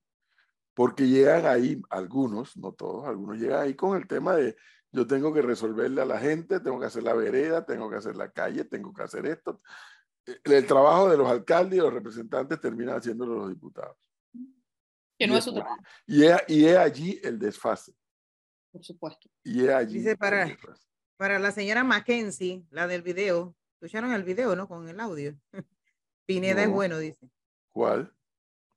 [0.74, 4.56] Porque llegan ahí, algunos, no todos, algunos llegan ahí con el tema de
[4.92, 8.16] yo tengo que resolverle a la gente, tengo que hacer la vereda, tengo que hacer
[8.16, 9.62] la calle, tengo que hacer esto.
[10.26, 13.98] El, el trabajo de los alcaldes y los representantes terminan haciéndolo los diputados.
[15.18, 15.76] Que no Y es su trabajo,
[16.08, 17.94] Y es, y es allí el desfase.
[18.72, 19.30] por supuesto.
[19.44, 20.48] Y es allí Dice para-
[21.18, 24.68] para la señora Mackenzie, la del video, escucharon el video, ¿no?
[24.68, 25.34] Con el audio.
[26.26, 26.74] Pineda es No.
[26.76, 27.30] bueno, dice.
[27.72, 28.14] ¿Cuál?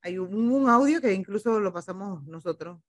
[0.01, 2.81] Hay un, un audio que incluso lo pasamos nosotros,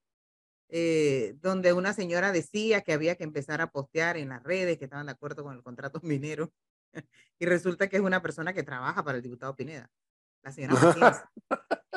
[0.69, 4.85] eh, donde una señora decía que había que empezar a postear en las redes que
[4.85, 6.51] estaban de acuerdo con el contrato minero.
[7.39, 9.89] y resulta que es una persona que trabaja para el diputado Pineda,
[10.43, 11.23] la señora Mackenzie.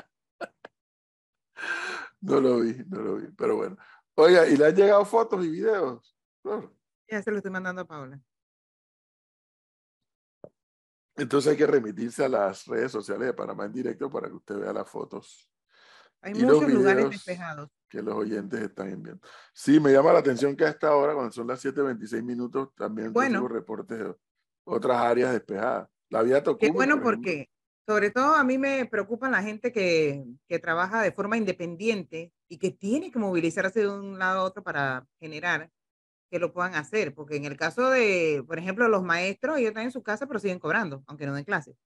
[2.20, 3.76] No lo vi, no lo vi, pero bueno.
[4.14, 6.16] Oiga, ¿y le han llegado fotos y videos?
[6.42, 6.74] Flor?
[7.08, 8.20] ya se lo estoy mandando a Paula.
[11.16, 14.58] Entonces hay que remitirse a las redes sociales de Panamá en directo para que usted
[14.58, 15.50] vea las fotos
[16.22, 17.70] Hay Y los muchos lugares despejados.
[17.88, 19.26] que los oyentes están enviando.
[19.54, 23.12] Sí, me llama la atención que a esta hora, cuando son las 7.26 minutos, también
[23.12, 23.38] Bueno.
[23.40, 24.14] tengo reportes de
[24.64, 25.88] otras áreas despejadas.
[26.10, 27.48] La vía Qué Tocumen, bueno por porque,
[27.86, 32.58] sobre todo a mí me preocupa la gente que, que trabaja de forma independiente y
[32.58, 35.70] que tiene que movilizarse de un lado a otro para generar
[36.30, 37.14] que lo puedan hacer.
[37.14, 40.40] Porque en el caso de, por ejemplo, los maestros, ellos están en su casa, pero
[40.40, 41.76] siguen cobrando, aunque no den clases.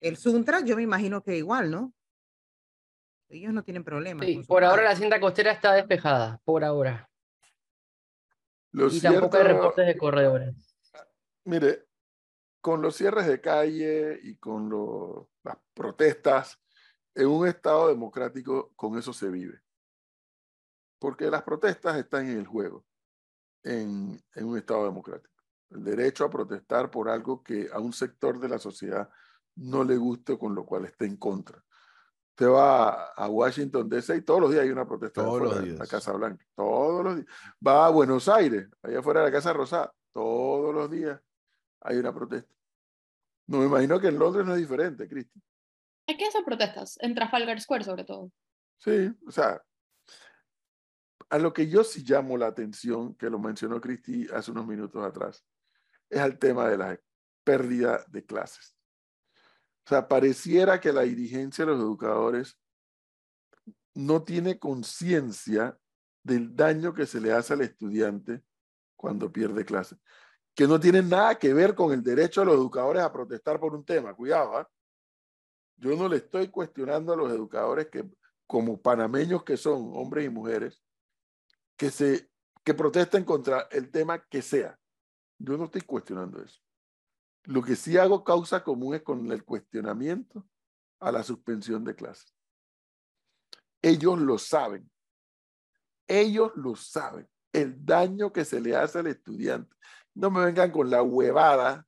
[0.00, 1.92] El Suntra, yo me imagino que igual, ¿no?
[3.28, 4.26] Ellos no tienen problemas.
[4.26, 7.08] Sí, por ahora la cinta costera está despejada, por ahora.
[8.72, 10.54] Lo Y tampoco hay reportes de corredores.
[11.44, 11.86] Mire,
[12.60, 16.60] con los cierres de calle y con lo- las protestas
[17.14, 19.60] en un Estado democrático con eso se vive.
[20.98, 22.84] Porque las protestas están en el juego,
[23.62, 25.34] en, en un Estado democrático.
[25.70, 29.08] El derecho a protestar por algo que a un sector de la sociedad
[29.56, 31.62] no le guste, con lo cual esté en contra.
[32.30, 35.66] Usted va a Washington DC y todos los días hay una protesta Todos los de
[35.66, 35.88] la días.
[35.88, 36.44] Casa Blanca.
[36.56, 37.26] Todos los días.
[37.66, 39.92] Va a Buenos Aires, allá afuera de la Casa Rosada.
[40.12, 41.20] Todos los días
[41.82, 42.52] hay una protesta.
[43.46, 45.40] No me imagino que en Londres no es diferente, Cristi.
[46.06, 48.32] Hay que hacer protestas, en Trafalgar Square sobre todo.
[48.78, 49.62] Sí, o sea,
[51.30, 55.02] a lo que yo sí llamo la atención, que lo mencionó Cristi hace unos minutos
[55.02, 55.44] atrás,
[56.10, 57.00] es al tema de la
[57.44, 58.76] pérdida de clases.
[59.86, 62.58] O sea, pareciera que la dirigencia de los educadores
[63.94, 65.78] no tiene conciencia
[66.22, 68.42] del daño que se le hace al estudiante
[68.96, 69.98] cuando pierde clases,
[70.54, 73.74] que no tiene nada que ver con el derecho de los educadores a protestar por
[73.74, 74.14] un tema.
[74.14, 74.68] Cuidado, ¿ah?
[75.76, 78.04] Yo no le estoy cuestionando a los educadores que,
[78.46, 80.82] como panameños que son, hombres y mujeres,
[81.80, 82.30] que, se,
[82.62, 84.78] que protesten contra el tema que sea.
[85.38, 86.60] Yo no estoy cuestionando eso.
[87.44, 90.46] Lo que sí hago causa común es con el cuestionamiento
[90.98, 92.36] a la suspensión de clases.
[93.80, 94.90] Ellos lo saben.
[96.06, 97.26] Ellos lo saben.
[97.50, 99.74] El daño que se le hace al estudiante.
[100.12, 101.86] No me vengan con la huevada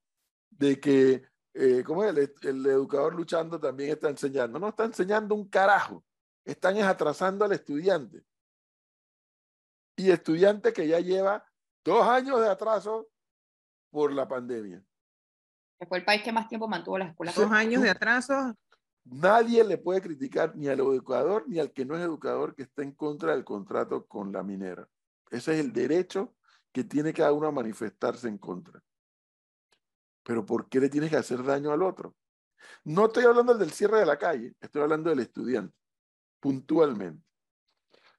[0.48, 1.22] de que,
[1.52, 2.16] eh, ¿cómo es?
[2.16, 4.58] El, el educador luchando también está enseñando.
[4.58, 6.02] No está enseñando un carajo.
[6.46, 8.24] Están es atrasando al estudiante.
[10.02, 11.44] Y estudiante que ya lleva
[11.84, 13.08] dos años de atraso
[13.88, 14.82] por la pandemia.
[15.78, 17.36] Que fue el país que más tiempo mantuvo las escuelas.
[17.36, 18.56] Dos años de atraso.
[19.04, 22.82] Nadie le puede criticar ni al educador ni al que no es educador que está
[22.82, 24.88] en contra del contrato con la minera.
[25.30, 26.34] Ese es el derecho
[26.72, 28.82] que tiene cada uno a manifestarse en contra.
[30.24, 32.16] Pero ¿por qué le tienes que hacer daño al otro?
[32.82, 35.76] No estoy hablando del cierre de la calle, estoy hablando del estudiante,
[36.40, 37.24] puntualmente.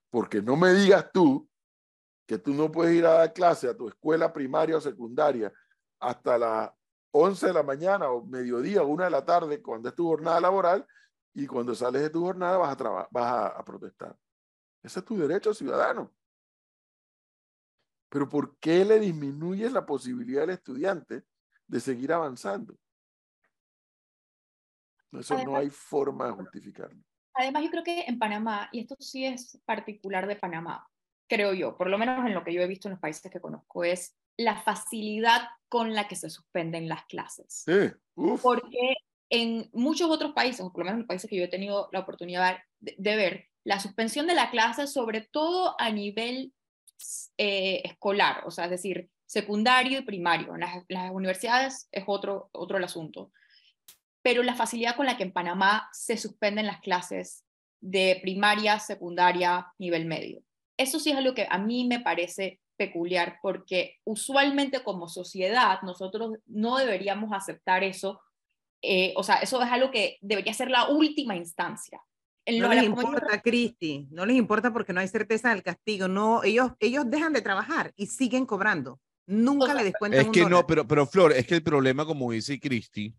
[0.09, 1.49] Porque no me digas tú
[2.38, 5.51] tú no puedes ir a dar clase a tu escuela primaria o secundaria
[5.99, 6.71] hasta las
[7.11, 10.39] 11 de la mañana o mediodía o una de la tarde cuando es tu jornada
[10.41, 10.86] laboral
[11.34, 14.17] y cuando sales de tu jornada vas a, vas a, protestar.
[14.81, 16.13] Ese es tu derecho ciudadano.
[18.09, 21.23] Pero ¿por qué le disminuyes la posibilidad al estudiante
[21.67, 22.77] de seguir avanzando?
[25.11, 27.03] Eso no hay forma de justificarlo.
[27.36, 30.88] Además, yo creo que en Panamá, y esto sí es particular de Panamá,
[31.28, 33.41] creo yo, por lo menos en lo que yo he visto en los países que
[33.41, 37.63] conozco, es la facilidad con la que se suspenden las clases.
[37.65, 38.95] Sí, uf, Porque
[39.30, 41.89] en muchos otros países, o por lo menos en los países que yo he tenido
[41.91, 46.53] la oportunidad de, de ver, la suspensión de la clase, sobre todo a nivel
[47.38, 50.53] eh, escolar, o sea, es decir, secundario y primario.
[50.53, 53.32] En las, las universidades es otro, otro el asunto.
[54.21, 57.43] Pero la facilidad con la que en Panamá se suspenden las clases
[57.82, 60.41] de primaria, secundaria, nivel medio.
[60.84, 66.34] Eso sí es algo que a mí me parece peculiar, porque usualmente como sociedad nosotros
[66.45, 68.21] no deberíamos aceptar eso.
[68.86, 72.01] eh, o sea, eso es algo que debería ser la última instancia.
[72.45, 76.09] En No lo- les importa, Cristi, no les importa porque no hay certeza del castigo.
[76.09, 78.99] No, ellos, ellos dejan de trabajar y siguen cobrando.
[79.25, 82.05] Nunca sea, le descuentan Es un que no, pero, pero Flor, es que el problema,
[82.05, 83.15] como dice Cristi,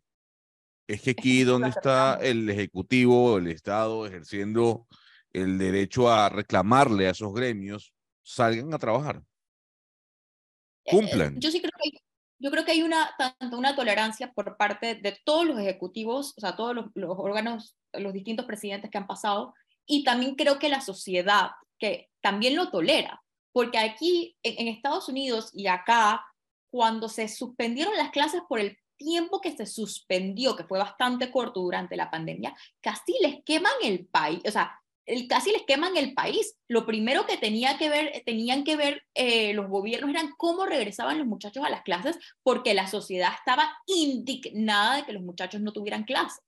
[0.87, 4.87] es que aquí donde está el Ejecutivo, el Estado ejerciendo
[5.35, 9.23] el derecho a reclamarle a esos gremios, salgan a trabajar.
[10.85, 11.39] Eh, Cumplan.
[11.41, 12.01] Yo sí creo que hay,
[12.39, 16.41] yo creo que hay una, tanto una tolerancia por parte de todos los ejecutivos, o
[16.41, 19.55] sea, todos los, los órganos, los distintos presidentes que han pasado,
[19.87, 23.21] y también creo que la sociedad, que también lo tolera,
[23.53, 26.25] porque aquí en, en Estados Unidos y acá,
[26.71, 31.61] cuando se suspendieron las clases por el tiempo que se suspendió, que fue bastante corto
[31.61, 34.81] durante la pandemia, casi les queman el país, o sea,
[35.29, 36.57] casi les queman el país.
[36.69, 41.19] Lo primero que tenía que ver, tenían que ver eh, los gobiernos eran cómo regresaban
[41.19, 45.73] los muchachos a las clases, porque la sociedad estaba indignada de que los muchachos no
[45.73, 46.43] tuvieran clases.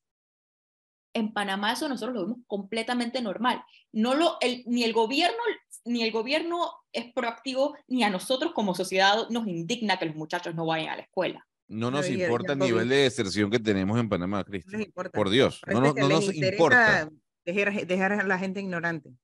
[1.14, 3.62] En Panamá eso nosotros lo vemos completamente normal.
[3.92, 5.38] No lo, el- ni el gobierno
[5.84, 10.52] ni el gobierno es proactivo, ni a nosotros como sociedad nos indigna que los muchachos
[10.54, 11.46] no vayan a la escuela.
[11.68, 14.76] No No, nos importa el el nivel de deserción que tenemos en Panamá, No Cristi.
[14.76, 15.10] les importa.
[15.12, 17.10] Por Dios, no, no nos interesa importa.
[17.46, 19.14] Dejar, dejar a la gente ignorante.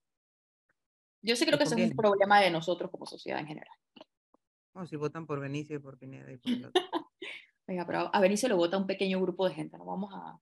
[1.23, 3.77] Yo sí creo que eso es un problema de nosotros como sociedad en general.
[4.75, 6.33] O si votan por Benicio y por Pineda.
[6.33, 6.83] Y por el otro.
[7.69, 10.39] Oiga, pero a Benicio lo vota un pequeño grupo de gente, no vamos a...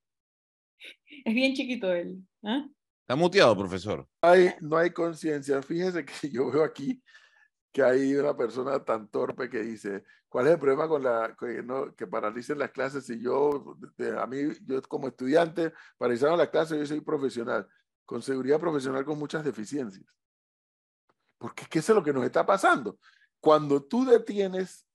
[1.25, 2.25] Es bien chiquito él.
[2.43, 2.67] ¿ah?
[3.01, 4.07] Está muteado, profesor.
[4.21, 5.61] hay, no hay conciencia.
[5.61, 7.01] Fíjese que yo veo aquí
[7.71, 11.63] que hay una persona tan torpe que dice, ¿cuál es el problema con la que,
[11.63, 13.05] no, que paralicen las clases?
[13.05, 17.67] Si yo, de- a mí, yo como estudiante, paralizaron las clases, yo soy profesional,
[18.05, 20.05] con seguridad profesional con muchas deficiencias.
[21.37, 22.99] Porque es que eso es lo que nos está pasando.
[23.39, 24.85] Cuando tú detienes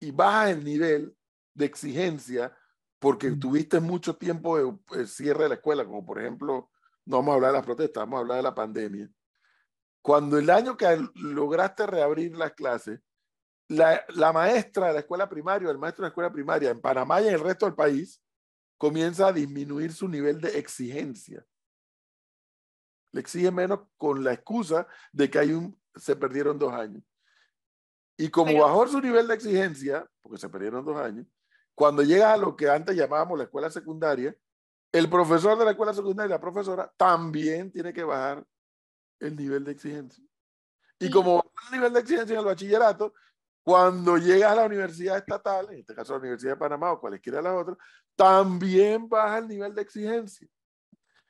[0.00, 1.16] y bajas el nivel
[1.54, 2.56] de exigencia
[2.98, 6.70] porque tuviste mucho tiempo de eh, cierre de la escuela, como por ejemplo,
[7.04, 9.10] no vamos a hablar de las protestas, vamos a hablar de la pandemia.
[10.02, 13.00] Cuando el año que lograste reabrir las clases,
[13.68, 16.80] la, la maestra de la escuela primaria, o el maestro de la escuela primaria en
[16.80, 18.22] Panamá y en el resto del país,
[18.78, 21.44] comienza a disminuir su nivel de exigencia.
[23.12, 27.02] Le exige menos con la excusa de que hay un, se perdieron dos años.
[28.16, 31.26] Y como Pero- bajó su nivel de exigencia, porque se perdieron dos años,
[31.74, 34.34] cuando llegas a lo que antes llamábamos la escuela secundaria,
[34.92, 38.44] el profesor de la escuela secundaria y la profesora también tiene que bajar
[39.20, 40.24] el nivel de exigencia.
[40.98, 41.10] Y Sí.
[41.10, 43.14] como el nivel de exigencia en el bachillerato,
[43.62, 47.38] cuando llegas a la universidad estatal, en este caso la Universidad de Panamá o cualesquiera
[47.38, 47.76] de las otras,
[48.16, 50.48] también baja el nivel de exigencia.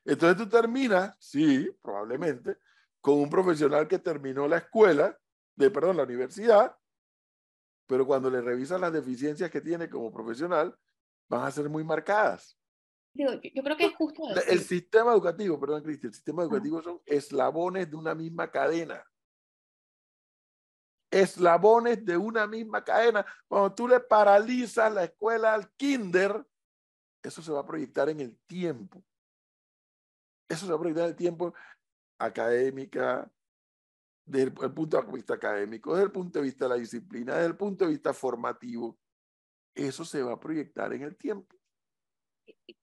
[0.05, 2.59] Entonces tú terminas, sí, probablemente,
[3.01, 5.18] con un profesional que terminó la escuela,
[5.57, 6.76] de, perdón, la universidad,
[7.86, 10.76] pero cuando le revisas las deficiencias que tiene como profesional,
[11.28, 12.57] van a ser muy marcadas.
[13.19, 16.45] Digo, yo, yo creo que es justo La- El sistema educativo, perdón, Cristi, el sistema
[16.45, 19.05] educativo son eslabones de una misma cadena.
[21.11, 23.27] Eslabones de una misma cadena.
[23.49, 26.47] Cuando tú le paralizas la escuela al kinder,
[27.21, 29.03] eso se va a proyectar en el tiempo.
[30.49, 31.53] Eso se va a proyectar en el tiempo
[32.21, 33.29] académica,
[34.25, 37.49] desde el punto de vista académico, desde el punto de vista de la disciplina, desde
[37.49, 38.97] el punto de vista formativo.
[39.75, 41.57] Eso se va a proyectar en el tiempo.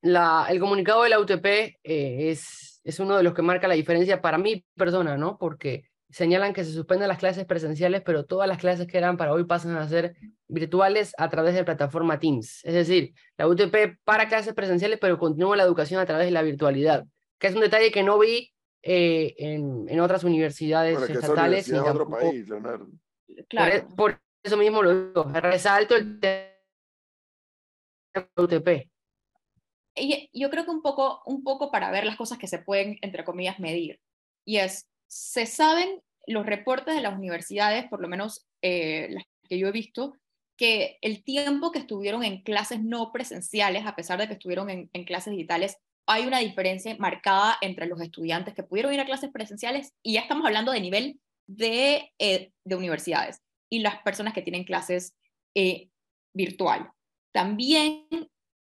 [0.01, 3.75] La, el comunicado de la UTP eh, es, es uno de los que marca la
[3.75, 5.37] diferencia para mi persona, ¿no?
[5.37, 9.33] Porque señalan que se suspenden las clases presenciales, pero todas las clases que eran para
[9.33, 10.15] hoy pasan a ser
[10.47, 12.63] virtuales a través de plataforma Teams.
[12.63, 16.41] Es decir, la UTP para clases presenciales, pero continúa la educación a través de la
[16.43, 17.05] virtualidad,
[17.39, 21.67] que es un detalle que no vi eh, en, en otras universidades Bueno, que estatales.
[21.67, 22.85] ni universidad es otro tampoco- país, Leonardo.
[22.85, 26.45] por, claro, por eso mismo lo digo, resalto el tema
[28.13, 28.89] de la UTP.
[30.33, 33.23] Yo creo que un poco, un poco para ver las cosas que se pueden, entre
[33.23, 33.99] comillas, medir.
[34.45, 39.59] Y es, se saben los reportes de las universidades, por lo menos eh, las que
[39.59, 40.13] yo he visto,
[40.57, 44.89] que el tiempo que estuvieron en clases no presenciales, a pesar de que estuvieron en,
[44.93, 45.77] en clases digitales,
[46.07, 50.21] hay una diferencia marcada entre los estudiantes que pudieron ir a clases presenciales, y ya
[50.21, 55.15] estamos hablando de nivel de, eh, de universidades, y las personas que tienen clases
[55.55, 55.89] eh,
[56.33, 56.91] virtual.
[57.33, 58.07] También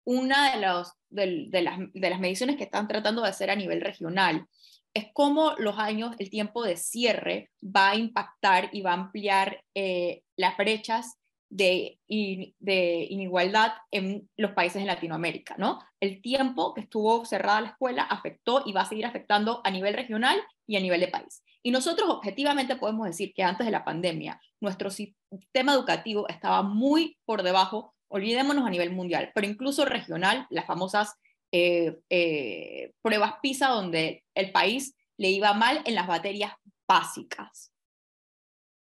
[0.05, 3.81] una de, los, de, las, de las mediciones que están tratando de hacer a nivel
[3.81, 4.45] regional
[4.93, 9.61] es cómo los años, el tiempo de cierre va a impactar y va a ampliar
[9.75, 11.17] eh, las brechas
[11.49, 15.79] de, in- de inigualdad en los países de Latinoamérica, ¿no?
[15.99, 19.93] El tiempo que estuvo cerrada la escuela afectó y va a seguir afectando a nivel
[19.93, 21.43] regional y a nivel de país.
[21.63, 27.17] Y nosotros objetivamente podemos decir que antes de la pandemia nuestro sistema educativo estaba muy
[27.25, 31.15] por debajo, olvidémonos a nivel mundial, pero incluso regional, las famosas
[31.51, 36.53] eh, eh, pruebas PISA donde el país le iba mal en las materias
[36.87, 37.71] básicas.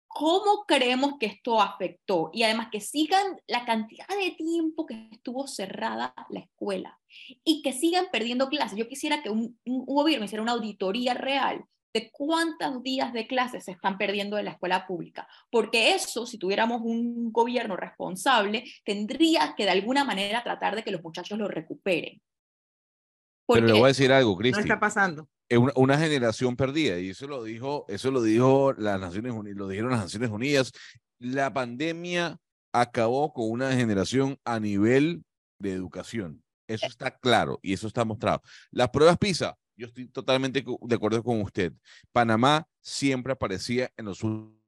[0.06, 2.30] ¿Cómo creemos que esto afectó?
[2.32, 6.98] Y además que sigan la cantidad de tiempo que estuvo cerrada la escuela
[7.44, 8.76] y que sigan perdiendo clases.
[8.76, 13.64] Yo quisiera que un, un gobierno hiciera una auditoría real de cuántos días de clases
[13.64, 19.54] se están perdiendo en la escuela pública, porque eso, si tuviéramos un gobierno responsable, tendría
[19.56, 22.20] que de alguna manera tratar de que los muchachos lo recuperen.
[23.48, 24.60] Pero le Porque- voy a decir algo, No Cristi.
[24.60, 25.28] está pasando.
[25.48, 29.58] es una, una generación perdida y eso lo dijo eso lo dijo las Naciones Unidas
[29.58, 30.70] lo dijeron las Naciones Unidas
[31.18, 32.38] la pandemia
[32.72, 35.24] acabó con una generación a nivel
[35.58, 40.62] de educación eso está claro y eso está mostrado las pruebas PISA yo estoy totalmente
[40.82, 41.72] de acuerdo con usted
[42.12, 44.60] Panamá siempre aparecía en los últimos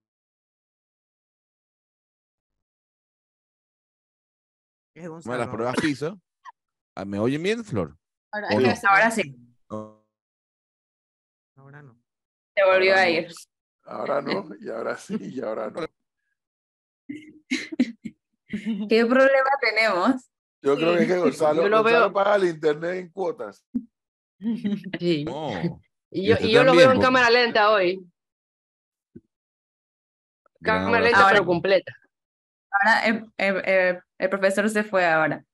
[5.27, 6.17] las pruebas PISA
[6.95, 7.97] Ah, ¿me oyen bien Flor?
[8.31, 9.35] Ahora, sí,
[11.57, 11.99] Ahora no.
[12.55, 13.11] se volvió Ahora a no.
[13.11, 13.29] ir.
[13.85, 15.87] Ahora no, y ahora sí, y ahora no.
[18.89, 20.31] ¿Qué problema tenemos?
[20.61, 23.65] Yo creo que, es que Gonzalo, Yo lo Gonzalo veo- paga el internet en cuotas.
[25.01, 25.25] Sí.
[25.25, 25.81] no
[26.11, 28.05] Y yo, usted y yo lo veo en porque- cámara lenta hoy.
[30.63, 31.93] Cámara lenta, Ahora- pero completa.
[32.71, 35.45] Ahora el, el- el- el profesor se fue ahora.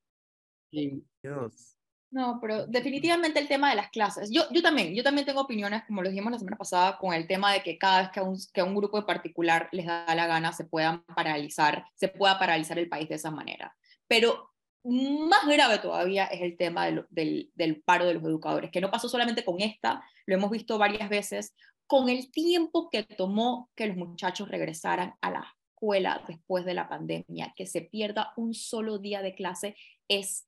[0.71, 1.03] Sí.
[1.23, 1.75] Dios.
[2.11, 4.31] No, pero definitivamente el tema de las clases.
[4.33, 7.27] Yo, yo también, yo también tengo opiniones, como lo dijimos la semana pasada, con el
[7.27, 9.85] tema de que cada vez que a un, que a un grupo en particular les
[9.87, 13.77] da la gana se puedan paralizar, se pueda paralizar el país de esa manera.
[14.07, 14.51] Pero
[14.85, 18.91] más grave todavía es el tema del, del, del paro de los educadores, que no
[18.91, 21.55] pasó solamente con esta, lo hemos visto varias veces,
[21.87, 26.89] con el tiempo que tomó que los muchachos regresaran a la escuela después de la
[26.89, 29.77] pandemia, que se pierda un solo día de clase
[30.09, 30.47] es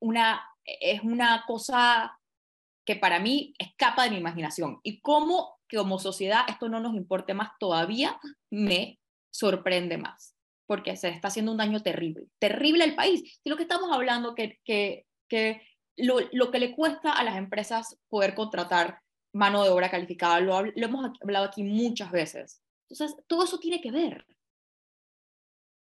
[0.00, 2.18] una, es una cosa
[2.84, 4.80] que para mí escapa de mi imaginación.
[4.82, 8.18] Y cómo que como sociedad esto no nos importe más todavía,
[8.50, 9.00] me
[9.30, 10.33] sorprende más,
[10.66, 13.40] porque se está haciendo un daño terrible, terrible al país.
[13.44, 15.62] Y lo que estamos hablando, que, que, que
[15.96, 19.00] lo, lo, que le cuesta a las empresas poder contratar
[19.32, 22.62] mano de obra calificada, lo, lo hemos hablado aquí muchas veces.
[22.88, 24.26] Entonces, todo eso tiene que ver.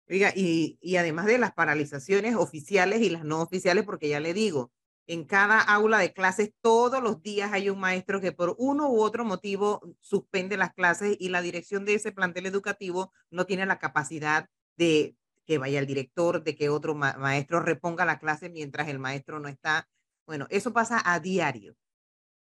[0.08, 4.34] Oiga, y, y además de las paralizaciones oficiales y las no oficiales, porque ya le
[4.34, 4.70] digo,
[5.08, 9.00] en cada aula de clases todos los días hay un maestro que por uno u
[9.00, 13.78] otro motivo suspende las clases y la dirección de ese plantel educativo no tiene la
[13.78, 15.16] capacidad de
[15.46, 19.40] que vaya el director, de que otro ma maestro reponga la clase mientras el maestro
[19.40, 19.88] no está.
[20.26, 21.76] Bueno, eso pasa a diario.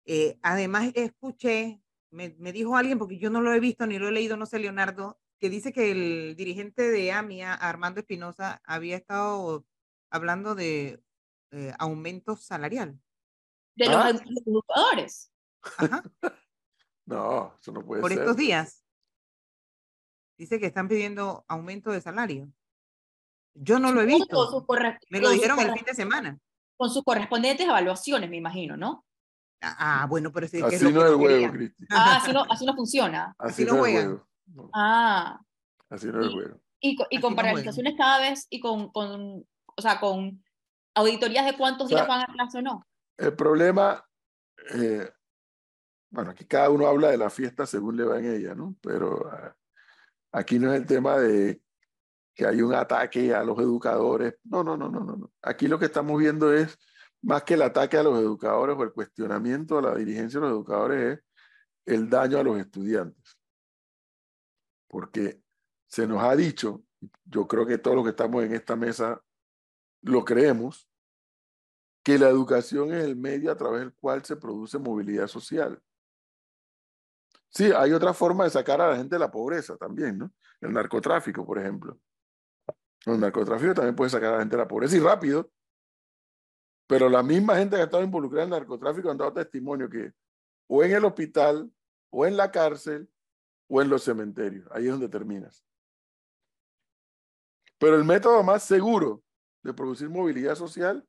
[0.05, 4.09] Eh, además, escuché, me, me, dijo alguien, porque yo no lo he visto ni lo
[4.09, 8.97] he leído, no sé, Leonardo, que dice que el dirigente de AMIA, Armando Espinosa, había
[8.97, 9.65] estado
[10.11, 11.03] hablando de
[11.53, 13.01] eh, aumento salarial.
[13.75, 14.11] De los ¿Ah?
[14.47, 15.33] educadores.
[15.63, 16.03] Ajá.
[17.07, 18.21] no, eso no puede Por ser.
[18.21, 18.85] estos días.
[20.41, 22.51] Dice que están pidiendo aumento de salario.
[23.53, 24.65] Yo no lo he visto.
[25.11, 26.39] Me lo dijeron el fin de semana.
[26.79, 29.05] Con sus correspondientes evaluaciones, me imagino, ¿no?
[29.61, 31.85] Ah, bueno, pero sí, así es lo no es el juego, Cristi.
[31.91, 33.35] Ah, así no, así no funciona.
[33.39, 34.23] Así, así no no es el juegan.
[34.47, 35.41] No, Ah,
[35.91, 36.61] así no es el juego.
[36.81, 37.37] y, con no juegan.
[37.37, 40.43] paralizaciones cada vez y con, con, o sea, con
[40.95, 42.87] auditorías de cuántos O sea, días van a clase o no.
[43.19, 44.03] El problema,
[44.75, 45.07] eh,
[46.09, 48.75] bueno, aquí cada uno habla de la fiesta según le va en ella, ¿no?
[48.81, 49.55] Pero ah,
[50.33, 51.61] aquí no es el tema de
[52.35, 54.35] que hay un ataque a los educadores.
[54.45, 55.33] No, no, no, no, no.
[55.43, 56.79] Aquí lo que estamos viendo es,
[57.23, 60.55] más que el ataque a los educadores o el cuestionamiento a la dirigencia de los
[60.55, 63.39] educadores, es el daño a los estudiantes.
[64.89, 65.43] Porque
[65.87, 66.83] se nos ha dicho,
[67.25, 69.23] yo creo que todos los que estamos en esta mesa
[70.03, 70.89] lo creemos,
[72.03, 75.81] que la educación es el medio a través del cual se produce movilidad social.
[77.51, 80.33] Sí, hay otra forma de sacar a la gente de la pobreza también, ¿no?
[80.61, 81.99] El narcotráfico, por ejemplo.
[83.07, 85.51] El narcotráfico también puede sacar a la gente de la pobreza y rápido,
[86.87, 90.13] pero la misma gente que ha estado involucrada en el narcotráfico han dado testimonio que
[90.73, 91.73] o en el hospital,
[92.11, 93.11] o en la cárcel,
[93.69, 94.69] o en los cementerios.
[94.71, 95.65] Ahí es donde terminas.
[97.79, 99.23] Pero el método más seguro
[99.63, 101.05] de producir movilidad social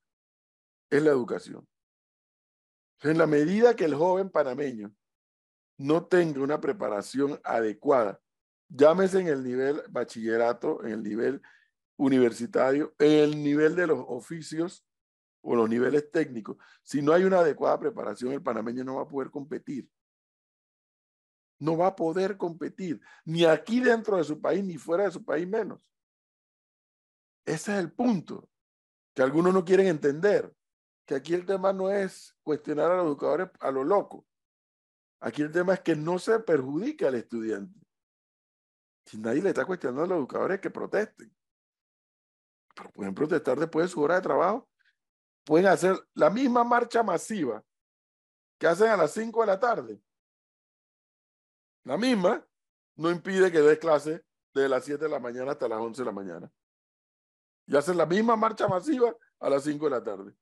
[0.90, 1.68] es la educación.
[3.02, 4.92] En la medida que el joven panameño
[5.82, 8.22] no tenga una preparación adecuada,
[8.70, 11.42] llámese en el nivel bachillerato, en el nivel
[11.98, 14.86] universitario, en el nivel de los oficios
[15.42, 19.08] o los niveles técnicos, si no hay una adecuada preparación, el panameño no va a
[19.08, 19.90] poder competir.
[21.60, 25.24] No va a poder competir, ni aquí dentro de su país, ni fuera de su
[25.24, 25.80] país menos.
[27.46, 28.50] Ese es el punto
[29.16, 30.54] que algunos no quieren entender,
[31.06, 34.26] que aquí el tema no es cuestionar a los educadores a lo loco.
[35.22, 37.80] Aquí el tema es que no se perjudique al estudiante.
[39.06, 41.34] Si nadie le está cuestionando a los educadores que protesten.
[42.76, 44.68] Pero pueden protestar después de su hora de trabajo.
[45.44, 47.64] Pueden hacer la misma marcha masiva
[48.58, 50.02] que hacen a las 5 de la tarde.
[51.84, 52.46] La misma
[52.96, 56.06] no impide que des clase de las 7 de la mañana hasta las 11 de
[56.06, 56.52] la mañana.
[57.68, 60.36] Y hacen la misma marcha masiva a las 5 de la tarde.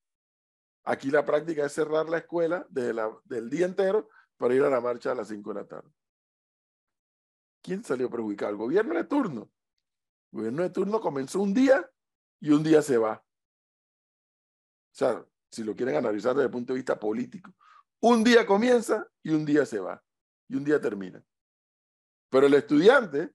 [0.84, 4.10] Aquí la práctica es cerrar la escuela desde del día entero
[4.40, 5.92] para ir a la marcha a las 5 de la tarde.
[7.62, 8.52] ¿Quién salió perjudicado?
[8.52, 9.52] El gobierno de turno.
[10.32, 11.88] El gobierno de turno comenzó un día
[12.40, 13.22] y un día se va.
[14.92, 17.54] O sea, si lo quieren analizar desde el punto de vista político,
[18.00, 20.02] un día comienza y un día se va.
[20.48, 21.22] Y un día termina.
[22.30, 23.34] Pero el estudiante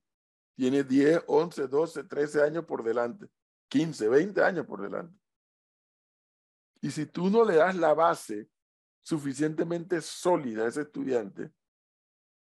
[0.56, 3.28] tiene 10, 11, 12, 13 años por delante,
[3.68, 5.14] 15, 20 años por delante.
[6.80, 8.48] Y si tú no le das la base
[9.04, 11.52] suficientemente sólida a ese estudiante,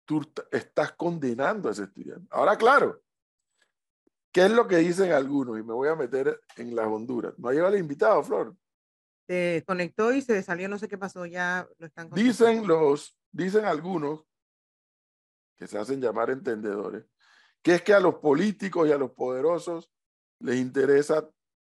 [0.04, 0.20] tú
[0.52, 2.28] estás condenando a ese estudiante.
[2.30, 3.02] Ahora, claro,
[4.30, 5.58] ¿qué es lo que dicen algunos?
[5.58, 7.34] Y me voy a meter en las Honduras.
[7.38, 8.54] No ha llegado el invitado, Flor.
[9.26, 13.64] Se conectó y se salió, no sé qué pasó, ya lo están Dicen los, dicen
[13.64, 14.26] algunos
[15.56, 17.04] que se hacen llamar entendedores,
[17.62, 19.90] que es que a los políticos y a los poderosos
[20.40, 21.30] les interesa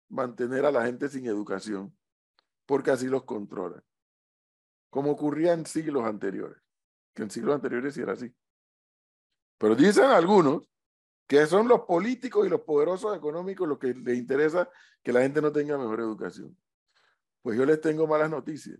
[0.08, 1.96] mantener a la gente sin educación.
[2.66, 3.82] porque así los controlan.
[4.90, 6.58] Como ocurría en siglos anteriores,
[7.14, 8.34] que en siglos anteriores sí era así.
[9.58, 10.68] Pero dicen algunos
[11.26, 14.68] que son los políticos y los poderosos económicos los que les interesa
[15.02, 16.56] que la gente no tenga mejor educación.
[17.42, 18.78] Pues yo les tengo malas noticias.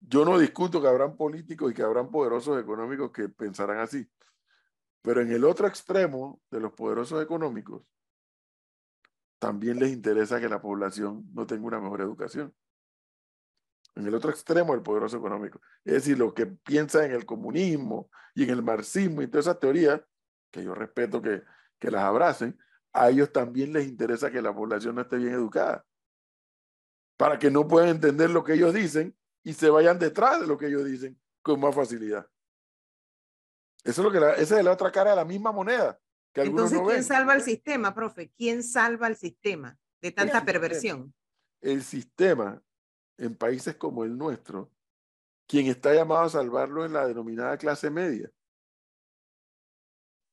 [0.00, 4.06] Yo no discuto que habrán políticos y que habrán poderosos económicos que pensarán así.
[5.00, 7.82] Pero en el otro extremo de los poderosos económicos,
[9.38, 12.54] también les interesa que la población no tenga una mejor educación.
[13.96, 15.60] En el otro extremo del poderoso económico.
[15.84, 19.60] Es decir, los que piensan en el comunismo y en el marxismo y todas esas
[19.60, 20.00] teorías,
[20.50, 21.42] que yo respeto que,
[21.78, 22.58] que las abracen,
[22.92, 25.84] a ellos también les interesa que la población no esté bien educada.
[27.16, 30.58] Para que no puedan entender lo que ellos dicen y se vayan detrás de lo
[30.58, 32.26] que ellos dicen con más facilidad.
[33.84, 36.00] Eso es lo que la, esa es la otra cara de la misma moneda.
[36.32, 37.04] Que Entonces, no ¿quién ven.
[37.04, 38.32] salva el sistema, profe?
[38.36, 41.14] ¿Quién salva el sistema de tanta perversión?
[41.60, 42.60] El sistema
[43.18, 44.72] en países como el nuestro,
[45.46, 48.30] quien está llamado a salvarlo es la denominada clase media,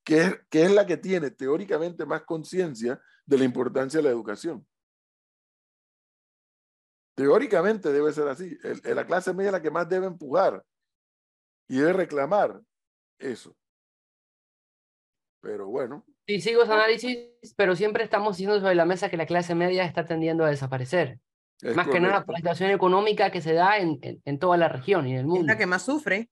[0.03, 4.09] que es, que es la que tiene teóricamente más conciencia de la importancia de la
[4.09, 4.65] educación.
[7.15, 8.57] Teóricamente debe ser así.
[8.83, 10.63] La clase media es la que más debe empujar
[11.67, 12.61] y debe reclamar
[13.19, 13.55] eso.
[15.41, 19.25] Pero bueno, Sí, sigo ese análisis, pero siempre estamos diciendo sobre la mesa que la
[19.25, 21.19] clase media está tendiendo a desaparecer.
[21.61, 24.57] Es Más que nada por la situación económica que se da en, en, en toda
[24.57, 25.45] la región y en el Es mundo.
[25.47, 26.29] la que más sufre.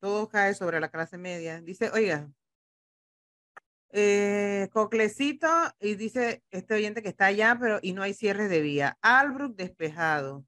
[0.00, 1.60] Todo cae sobre la clase media.
[1.60, 2.28] Dice, oiga,
[3.90, 5.48] eh, Coclecito,
[5.80, 8.98] y dice este oyente que está allá, pero y no hay cierres de vía.
[9.02, 10.44] Albrook despejado.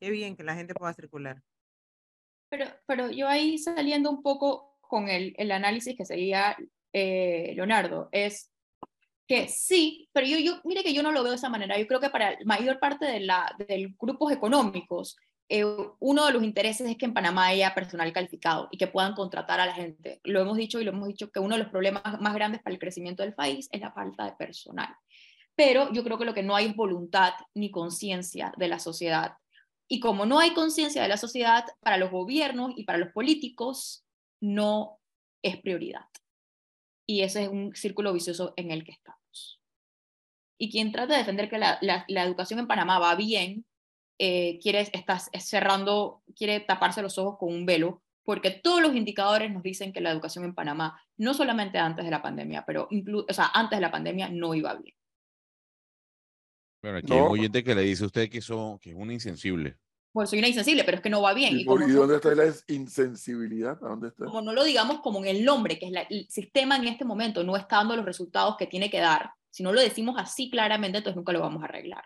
[0.00, 1.42] Qué bien que la gente pueda circular.
[2.48, 6.56] Pero, pero yo ahí saliendo un poco con el, el análisis que seguía
[6.92, 8.50] eh, Leonardo, es
[9.30, 11.78] que sí, pero yo, yo, mire que yo no lo veo de esa manera.
[11.78, 15.16] Yo creo que para la mayor parte de, la, de grupos económicos,
[15.48, 15.64] eh,
[16.00, 19.60] uno de los intereses es que en Panamá haya personal calificado y que puedan contratar
[19.60, 20.20] a la gente.
[20.24, 22.74] Lo hemos dicho y lo hemos dicho que uno de los problemas más grandes para
[22.74, 24.92] el crecimiento del país es la falta de personal.
[25.54, 29.34] Pero yo creo que lo que no hay es voluntad ni conciencia de la sociedad.
[29.86, 34.04] Y como no hay conciencia de la sociedad, para los gobiernos y para los políticos
[34.40, 34.98] no
[35.40, 36.06] es prioridad.
[37.06, 39.19] Y ese es un círculo vicioso en el que estamos.
[40.62, 43.64] Y quien trata de defender que la, la, la educación en Panamá va bien,
[44.18, 49.50] eh, quiere, está cerrando, quiere taparse los ojos con un velo, porque todos los indicadores
[49.50, 53.24] nos dicen que la educación en Panamá, no solamente antes de la pandemia, pero inclu
[53.26, 54.94] o sea, antes de la pandemia no iba bien.
[56.82, 57.26] Bueno, aquí hay No.
[57.26, 59.78] un oyente que le dice a usted que, son, que es un insensible.
[60.12, 61.56] Pues soy una insensible, pero es que no va bien.
[61.56, 63.78] ¿Y, Y por- y dónde está la insensibilidad?
[63.82, 64.26] ¿A dónde está?
[64.26, 67.06] como no lo digamos como en el nombre, que es la- el sistema en este
[67.06, 70.50] momento no está dando los resultados que tiene que dar, si no lo decimos así
[70.50, 72.04] claramente, entonces nunca lo vamos a arreglar.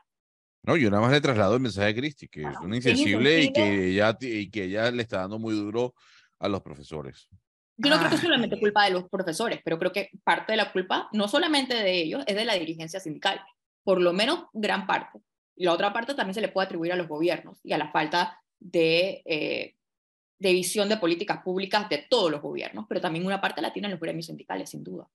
[0.63, 3.53] No, yo nada más le traslado el mensaje a Cristi, que es una insensible y
[3.53, 5.95] que, ella, y que ella le está dando muy duro
[6.39, 7.29] a los profesores.
[7.77, 8.19] Yo no creo que Ah.
[8.19, 11.75] es solamente culpa de los profesores, pero creo que parte de la culpa, no solamente
[11.75, 13.41] de ellos, es de la dirigencia sindical,
[13.83, 15.21] por lo menos gran parte.
[15.57, 17.91] Y la otra parte también se le puede atribuir a los gobiernos y a la
[17.91, 19.75] falta de, eh,
[20.39, 23.91] de visión de políticas públicas de todos los gobiernos, pero también una parte la tienen
[23.91, 25.09] los gremios sindicales, sin duda.